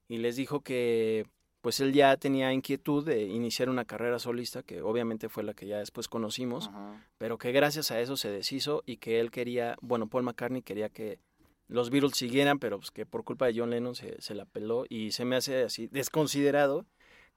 y 0.07 0.17
les 0.17 0.35
dijo 0.35 0.61
que 0.61 1.25
pues 1.61 1.79
él 1.81 1.91
ya 1.91 2.15
tenía 2.15 2.53
inquietud 2.53 3.03
de 3.03 3.23
iniciar 3.23 3.67
una 3.69 3.83
carrera 3.83 4.19
solista, 4.19 4.63
que 4.63 4.81
obviamente 4.81 5.27
fue 5.27 5.43
la 5.43 5.53
que 5.53 5.65
ya 5.67 5.79
después 5.79 6.07
conocimos, 6.07 6.67
Ajá. 6.69 7.03
pero 7.17 7.37
que 7.37 7.51
gracias 7.51 7.91
a 7.91 7.99
eso 7.99 8.15
se 8.15 8.29
deshizo 8.29 8.83
y 8.85 8.97
que 8.97 9.19
él 9.19 9.31
quería, 9.31 9.75
bueno, 9.81 10.07
Paul 10.07 10.23
McCartney 10.23 10.61
quería 10.61 10.87
que 10.89 11.19
los 11.67 11.89
Beatles 11.89 12.17
siguieran, 12.17 12.59
pero 12.59 12.79
pues 12.79 12.91
que 12.91 13.05
por 13.05 13.23
culpa 13.23 13.47
de 13.47 13.57
John 13.57 13.69
Lennon 13.69 13.95
se, 13.95 14.21
se 14.21 14.35
la 14.35 14.45
peló 14.45 14.85
y 14.89 15.11
se 15.11 15.25
me 15.25 15.35
hace 15.35 15.63
así 15.63 15.87
desconsiderado 15.87 16.85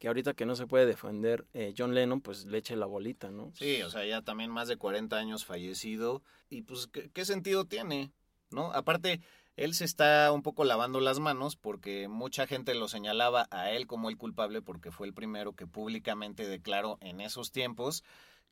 que 0.01 0.09
ahorita 0.09 0.33
que 0.33 0.47
no 0.47 0.57
se 0.57 0.67
puede 0.67 0.87
defender 0.87 1.47
eh, 1.53 1.75
John 1.77 1.95
Lennon, 1.95 2.23
pues 2.23 2.47
le 2.47 2.59
eche 2.59 2.75
la 2.75 2.87
bolita, 2.87 3.31
¿no? 3.31 3.53
Sí, 3.55 3.83
o 3.83 3.91
sea, 3.91 4.05
ya 4.07 4.23
también 4.23 4.51
más 4.51 4.67
de 4.67 4.79
40 4.79 5.15
años 5.17 5.45
fallecido. 5.45 6.23
Y 6.49 6.63
pues, 6.63 6.87
¿qué, 6.87 7.11
qué 7.11 7.27
sentido 7.27 7.67
tiene? 7.67 8.11
¿No? 8.51 8.73
Aparte, 8.73 9.21
él 9.57 9.75
se 9.75 9.85
está 9.85 10.33
un 10.33 10.43
poco 10.43 10.65
lavando 10.65 11.01
las 11.01 11.19
manos 11.21 11.55
porque 11.55 12.09
mucha 12.09 12.47
gente 12.47 12.75
lo 12.75 12.89
señalaba 12.89 13.47
a 13.51 13.71
él 13.73 13.87
como 13.87 14.09
el 14.09 14.17
culpable 14.17 14.63
porque 14.63 14.91
fue 14.91 15.07
el 15.07 15.13
primero 15.13 15.53
que 15.53 15.67
públicamente 15.67 16.49
declaró 16.49 16.97
en 17.03 17.21
esos 17.21 17.53
tiempos 17.53 18.03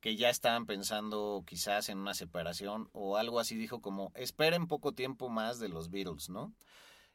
que 0.00 0.16
ya 0.16 0.30
estaban 0.30 0.66
pensando 0.66 1.42
quizás 1.46 1.88
en 1.88 1.98
una 1.98 2.14
separación 2.14 2.88
o 2.92 3.16
algo 3.16 3.40
así, 3.40 3.56
dijo 3.56 3.80
como, 3.80 4.12
esperen 4.14 4.66
poco 4.68 4.92
tiempo 4.92 5.28
más 5.28 5.58
de 5.58 5.68
los 5.68 5.90
Beatles, 5.90 6.28
¿no? 6.28 6.52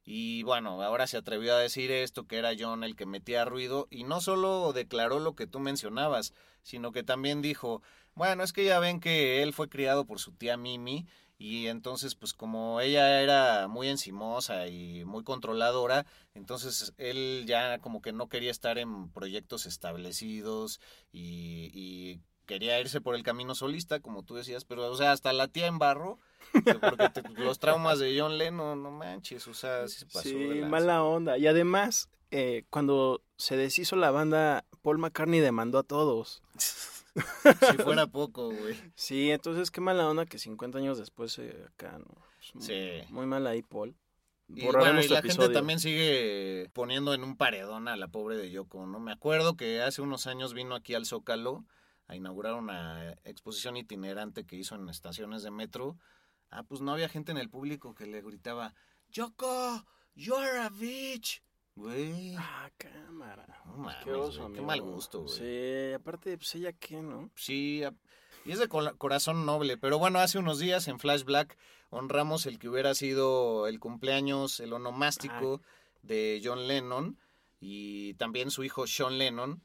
Y 0.06 0.43
bueno, 0.43 0.82
ahora 0.82 1.08
se 1.08 1.17
atrevió 1.17 1.56
a 1.56 1.60
decir 1.60 1.89
esto, 1.91 2.28
que 2.28 2.38
era 2.38 2.52
John 2.58 2.84
el 2.84 2.96
que 2.96 3.06
metía 3.06 3.46
ruido, 3.46 3.88
y 3.89 4.04
no 4.04 4.19
solo 4.19 4.74
declaró 4.74 5.19
lo 5.19 5.36
que 5.36 5.48
tú 5.48 5.60
mencionabas, 5.60 6.34
sino 6.62 6.91
que 6.91 7.04
también 7.04 7.41
dijo, 7.41 7.82
bueno, 8.13 8.43
es 8.43 8.52
que 8.52 8.65
ya 8.65 8.80
ven 8.80 9.00
que 9.00 9.41
él 9.41 9.54
fue 9.54 9.69
criado 9.69 10.06
por 10.06 10.19
su 10.19 10.34
tía 10.34 10.58
Mimi, 10.58 11.08
y 11.38 11.67
entonces 11.67 12.15
pues 12.15 12.34
como 12.34 12.80
ella 12.80 13.22
era 13.22 13.67
muy 13.67 13.88
encimosa 13.89 14.67
y 14.67 15.04
muy 15.06 15.24
controladora, 15.24 16.06
entonces 16.34 16.93
él 16.98 17.46
ya 17.48 17.80
como 17.80 18.02
que 18.02 18.13
no 18.13 18.30
quería 18.30 18.52
estar 18.52 18.78
en 18.78 19.10
proyectos 19.10 19.65
establecidos 19.65 20.80
y, 21.12 21.72
y 21.74 22.22
quería 22.46 22.80
irse 22.80 23.02
por 23.02 23.16
el 23.16 23.24
camino 23.24 23.56
solista, 23.56 24.00
como 24.00 24.24
tú 24.24 24.36
decías, 24.36 24.66
pero 24.66 24.90
o 24.92 24.96
sea, 24.96 25.12
hasta 25.12 25.32
la 25.34 25.48
tía 25.48 25.68
en 25.68 25.80
barro, 25.80 26.20
que 26.66 26.76
porque 26.76 27.10
te- 27.10 27.22
los 27.40 27.60
traumas 27.60 28.00
de 28.00 28.20
John 28.20 28.38
Lennon, 28.38 28.82
no 28.84 28.92
manches, 28.92 29.48
o 29.48 29.54
sea, 29.54 29.88
sí 29.88 30.00
se 30.00 30.06
pasó. 30.06 30.22
Sí, 30.30 30.34
de 30.36 30.66
mala 30.66 31.04
onda. 31.04 31.38
Y 31.38 31.48
además, 31.48 32.10
eh, 32.32 32.66
cuando 32.70 33.22
se 33.38 33.56
deshizo 33.58 33.96
la 33.96 34.12
banda, 34.12 34.66
Paul 34.82 34.98
McCartney 35.00 35.40
demandó 35.40 35.80
a 35.80 35.84
todos. 35.84 36.42
Si 37.16 37.78
fuera 37.78 38.08
poco, 38.12 38.50
güey. 38.50 38.76
Sí, 38.96 39.30
entonces 39.30 39.70
qué 39.70 39.82
mala 39.82 40.10
onda 40.10 40.26
que 40.26 40.40
50 40.40 40.80
años 40.80 40.98
después 40.98 41.38
eh, 41.38 41.64
acá, 41.68 42.00
¿no? 42.00 42.08
Muy- 42.56 42.64
Sí. 42.66 43.02
Muy 43.10 43.28
mal 43.28 43.46
ahí, 43.46 43.62
Paul. 43.62 43.96
Y, 44.50 44.66
bueno, 44.66 45.00
y 45.00 45.08
tu 45.08 45.14
la 45.14 45.22
gente 45.22 45.50
también 45.50 45.80
sigue 45.80 46.70
poniendo 46.74 47.14
en 47.14 47.24
un 47.24 47.38
paredón 47.38 47.88
a 47.88 47.96
la 47.98 48.08
pobre 48.08 48.36
de 48.36 48.50
Yoko, 48.50 48.88
¿no? 48.88 49.00
Me 49.00 49.12
acuerdo 49.12 49.56
que 49.56 49.82
hace 49.84 50.02
unos 50.02 50.26
años 50.26 50.56
vino 50.56 50.74
aquí 50.74 50.96
al 50.96 51.06
Zócalo 51.06 51.64
a 52.08 52.16
inaugurar 52.16 52.54
una 52.56 53.13
exposición 53.24 53.78
itinerante 53.78 54.46
que 54.46 54.56
hizo 54.56 54.76
en 54.76 54.89
estaciones 54.89 55.44
de 55.44 55.52
metro. 55.52 55.98
Ah, 56.50 56.63
pues 56.63 56.82
no 56.82 56.92
había 56.92 57.10
gente 57.10 57.32
en 57.32 57.38
el 57.38 57.50
público 57.50 57.96
que 57.96 58.06
le 58.06 58.22
gritaba, 58.22 58.74
Yoko, 59.10 59.86
you're 60.16 60.60
a 60.60 60.70
bitch. 60.70 61.42
Güey. 61.76 62.36
Ah, 62.38 62.70
cámara. 62.78 63.46
No 63.66 63.78
mames, 63.78 64.04
Qué 64.04 64.12
oso, 64.12 64.42
güey, 64.44 64.54
qué 64.54 64.62
mal 64.62 64.82
gusto, 64.82 65.24
güey. 65.24 65.34
Sí, 65.34 65.94
aparte, 65.94 66.38
pues 66.38 66.54
ella 66.56 66.72
qué, 66.74 67.02
¿no? 67.02 67.32
Sí, 67.36 67.84
a- 67.84 67.94
y 68.46 68.52
es 68.52 68.60
de 68.60 68.68
corazón 68.68 69.46
noble. 69.46 69.78
Pero 69.78 69.98
bueno, 69.98 70.20
hace 70.20 70.38
unos 70.38 70.60
días 70.60 70.88
en 70.88 71.00
Flash 71.00 71.24
Black 71.24 71.58
honramos 71.89 72.46
el 72.46 72.60
que 72.60 72.70
hubiera 72.70 72.94
sido 72.94 73.66
el 73.68 73.80
cumpleaños, 73.80 74.60
el 74.60 74.74
onomástico 74.74 75.62
de 76.04 76.42
John 76.44 76.68
Lennon 76.68 77.18
y 77.60 78.13
también 78.16 78.52
su 78.52 78.63
hijo 78.63 78.86
Sean 78.86 79.18
Lennon, 79.18 79.63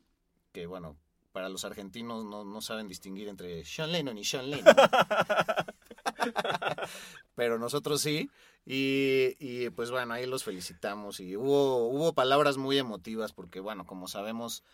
que 0.52 0.66
bueno, 0.66 0.96
para 1.38 1.48
los 1.48 1.64
argentinos 1.64 2.24
no, 2.24 2.44
no 2.44 2.60
saben 2.60 2.88
distinguir 2.88 3.28
entre 3.28 3.64
Sean 3.64 3.92
Lennon 3.92 4.18
y 4.18 4.24
Sean 4.24 4.50
Lennon. 4.50 4.74
Pero 7.36 7.60
nosotros 7.60 8.00
sí. 8.00 8.28
Y, 8.66 9.36
y, 9.38 9.70
pues 9.70 9.92
bueno, 9.92 10.14
ahí 10.14 10.26
los 10.26 10.42
felicitamos. 10.42 11.20
Y 11.20 11.36
hubo, 11.36 11.86
hubo 11.86 12.12
palabras 12.12 12.56
muy 12.56 12.76
emotivas 12.76 13.32
porque 13.32 13.60
bueno, 13.60 13.86
como 13.86 14.08
sabemos, 14.08 14.64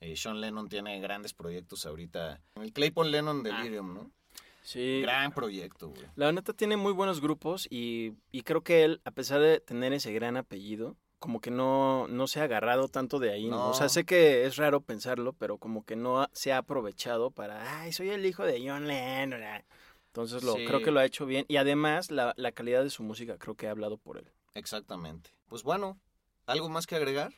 eh, 0.00 0.14
Sean 0.14 0.42
Lennon 0.42 0.68
tiene 0.68 1.00
grandes 1.00 1.32
proyectos 1.32 1.86
ahorita. 1.86 2.42
El 2.56 2.74
Claypool 2.74 3.10
Lennon 3.10 3.42
Delirium, 3.42 3.94
¿no? 3.94 4.10
Sí. 4.62 5.00
Gran 5.00 5.32
proyecto, 5.32 5.88
güey. 5.88 6.04
La 6.16 6.32
neta 6.32 6.52
tiene 6.52 6.76
muy 6.76 6.92
buenos 6.92 7.22
grupos 7.22 7.66
y, 7.70 8.12
y 8.30 8.42
creo 8.42 8.62
que 8.62 8.84
él, 8.84 9.00
a 9.06 9.10
pesar 9.10 9.40
de 9.40 9.58
tener 9.58 9.94
ese 9.94 10.12
gran 10.12 10.36
apellido, 10.36 10.98
como 11.20 11.40
que 11.40 11.52
no, 11.52 12.08
no 12.08 12.26
se 12.26 12.40
ha 12.40 12.44
agarrado 12.44 12.88
tanto 12.88 13.20
de 13.20 13.30
ahí, 13.30 13.46
¿no? 13.48 13.56
No. 13.58 13.70
O 13.70 13.74
sea, 13.74 13.88
sé 13.88 14.04
que 14.04 14.44
es 14.46 14.56
raro 14.56 14.80
pensarlo, 14.80 15.32
pero 15.34 15.58
como 15.58 15.84
que 15.84 15.94
no 15.94 16.22
ha- 16.22 16.30
se 16.32 16.52
ha 16.52 16.58
aprovechado 16.58 17.30
para, 17.30 17.80
ay, 17.82 17.92
soy 17.92 18.10
el 18.10 18.26
hijo 18.26 18.42
de 18.44 18.60
John 18.66 18.88
Lennon. 18.88 19.42
ah". 19.44 19.62
Entonces 20.06 20.42
lo, 20.42 20.54
Sí. 20.54 20.64
creo 20.64 20.82
que 20.82 20.90
lo 20.90 20.98
ha 20.98 21.04
hecho 21.04 21.24
bien. 21.26 21.44
Y 21.46 21.56
además, 21.58 22.10
la, 22.10 22.34
la 22.36 22.50
calidad 22.50 22.82
de 22.82 22.90
su 22.90 23.04
música 23.04 23.38
creo 23.38 23.54
que 23.54 23.68
ha 23.68 23.70
hablado 23.70 23.96
por 23.96 24.18
él. 24.18 24.28
Exactamente. 24.54 25.30
Pues 25.46 25.62
bueno, 25.62 25.98
¿algo 26.46 26.68
más 26.68 26.86
que 26.88 26.96
agregar? 26.96 27.32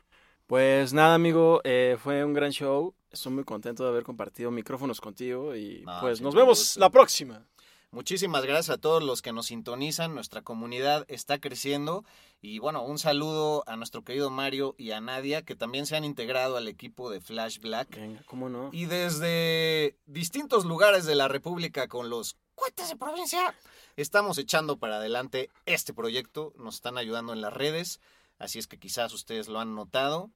Pues 0.46 0.92
nada, 0.92 1.14
amigo, 1.14 1.60
eh, 1.64 1.96
fue 2.02 2.24
un 2.24 2.34
gran 2.34 2.50
show. 2.50 2.94
Estoy 3.10 3.32
muy 3.32 3.44
contento 3.44 3.84
de 3.84 3.90
haber 3.90 4.04
compartido 4.04 4.50
micrófonos 4.50 5.00
contigo 5.00 5.54
y 5.54 5.82
No, 5.84 6.00
pues 6.00 6.18
sí, 6.18 6.24
nos 6.24 6.34
me 6.34 6.40
vemos 6.40 6.58
gusta. 6.58 6.80
la 6.80 6.90
próxima. 6.90 7.46
Muchísimas 7.94 8.42
gracias 8.46 8.70
a 8.70 8.80
todos 8.80 9.02
los 9.02 9.20
que 9.20 9.34
nos 9.34 9.46
sintonizan. 9.46 10.14
Nuestra 10.14 10.40
comunidad 10.40 11.04
está 11.08 11.38
creciendo. 11.38 12.06
Y 12.40 12.58
bueno, 12.58 12.82
un 12.82 12.98
saludo 12.98 13.64
a 13.66 13.76
nuestro 13.76 14.02
querido 14.02 14.30
Mario 14.30 14.74
y 14.78 14.92
a 14.92 15.02
Nadia, 15.02 15.42
que 15.42 15.54
también 15.54 15.84
se 15.84 15.94
han 15.94 16.04
integrado 16.04 16.56
al 16.56 16.68
equipo 16.68 17.10
de 17.10 17.20
Flash 17.20 17.58
Black. 17.60 17.94
Venga, 17.94 18.22
¿cómo 18.24 18.48
no? 18.48 18.70
Y 18.72 18.86
desde 18.86 19.98
distintos 20.06 20.64
lugares 20.64 21.04
de 21.04 21.16
la 21.16 21.28
República 21.28 21.86
con 21.86 22.08
los 22.08 22.38
cuentas 22.54 22.88
de 22.88 22.96
provincia, 22.96 23.54
estamos 23.96 24.38
echando 24.38 24.78
para 24.78 24.96
adelante 24.96 25.50
este 25.66 25.92
proyecto. 25.92 26.54
Nos 26.56 26.76
están 26.76 26.96
ayudando 26.96 27.34
en 27.34 27.42
las 27.42 27.52
redes, 27.52 28.00
así 28.38 28.58
es 28.58 28.66
que 28.66 28.78
quizás 28.78 29.12
ustedes 29.12 29.48
lo 29.48 29.60
han 29.60 29.74
notado. 29.74 30.30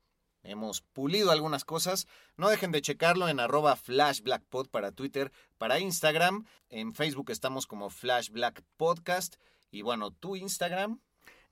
Hemos 0.47 0.81
pulido 0.81 1.31
algunas 1.31 1.65
cosas. 1.65 2.09
No 2.37 2.49
dejen 2.49 2.73
de 2.73 2.83
checarlo 2.83 3.29
en 3.29 3.39
arroba 3.41 3.77
flashblackpod 3.77 4.69
para 4.69 4.93
Twitter, 4.93 5.33
para 5.59 5.79
Instagram. 5.81 6.47
En 6.69 6.95
Facebook 6.95 7.31
estamos 7.31 7.67
como 7.67 7.91
Flash 7.91 8.31
Black 8.31 8.63
Podcast. 8.77 9.37
Y 9.71 9.83
bueno, 9.83 10.11
tu 10.11 10.37
Instagram, 10.37 11.01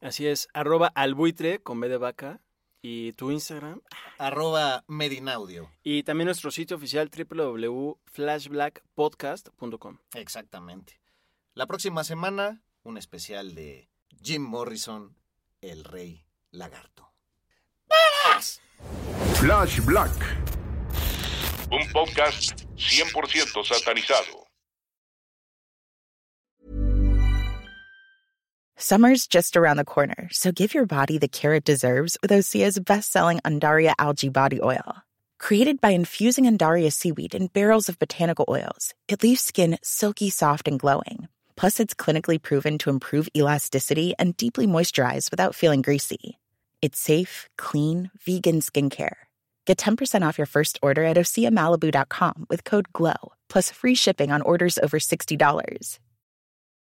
Así 0.00 0.26
es, 0.26 0.48
arroba 0.52 0.88
albuitre 0.88 1.62
con 1.62 1.80
B 1.80 1.88
de 1.88 1.96
vaca 1.96 2.42
y 2.82 3.12
tu 3.14 3.30
Instagram. 3.30 3.80
arroba 4.18 4.84
Medinaudio. 4.86 5.70
Y 5.82 6.02
también 6.02 6.26
nuestro 6.26 6.50
sitio 6.50 6.76
oficial 6.76 7.10
www.flashblackpodcast.com. 7.10 9.98
Exactamente. 10.12 11.00
La 11.54 11.66
próxima 11.66 12.04
semana, 12.04 12.62
un 12.82 12.98
especial 12.98 13.54
de 13.54 13.88
Jim 14.22 14.42
Morrison, 14.42 15.16
el 15.62 15.84
rey 15.84 16.26
lagarto. 16.50 17.13
Flash 19.34 19.80
Black. 19.80 20.10
Un 21.70 21.86
podcast 21.92 22.66
100% 22.76 23.64
satanizado. 23.64 24.44
Summer's 28.76 29.26
just 29.26 29.56
around 29.56 29.76
the 29.76 29.84
corner, 29.84 30.28
so 30.32 30.50
give 30.52 30.74
your 30.74 30.84
body 30.84 31.16
the 31.16 31.28
care 31.28 31.54
it 31.54 31.64
deserves 31.64 32.18
with 32.20 32.32
Osea's 32.32 32.78
best-selling 32.78 33.38
Andaria 33.44 33.94
algae 33.98 34.28
body 34.28 34.60
oil. 34.60 34.96
Created 35.38 35.80
by 35.80 35.90
infusing 35.90 36.44
Andaria 36.44 36.92
seaweed 36.92 37.34
in 37.34 37.46
barrels 37.46 37.88
of 37.88 37.98
botanical 37.98 38.44
oils, 38.48 38.92
it 39.08 39.22
leaves 39.22 39.40
skin 39.40 39.78
silky 39.82 40.28
soft 40.28 40.68
and 40.68 40.78
glowing. 40.78 41.28
Plus, 41.56 41.78
it's 41.78 41.94
clinically 41.94 42.42
proven 42.42 42.78
to 42.78 42.90
improve 42.90 43.28
elasticity 43.36 44.12
and 44.18 44.36
deeply 44.36 44.66
moisturize 44.66 45.30
without 45.30 45.54
feeling 45.54 45.80
greasy. 45.80 46.38
It's 46.84 47.00
safe, 47.00 47.48
clean, 47.56 48.10
vegan 48.20 48.60
skincare. 48.60 49.16
Get 49.64 49.78
10% 49.78 50.20
off 50.20 50.36
your 50.36 50.46
first 50.46 50.78
order 50.82 51.02
at 51.02 51.16
OseaMalibu.com 51.16 52.44
with 52.50 52.64
code 52.64 52.92
GLOW, 52.92 53.32
plus 53.48 53.70
free 53.70 53.94
shipping 53.94 54.30
on 54.30 54.42
orders 54.42 54.78
over 54.78 54.98
$60. 54.98 55.98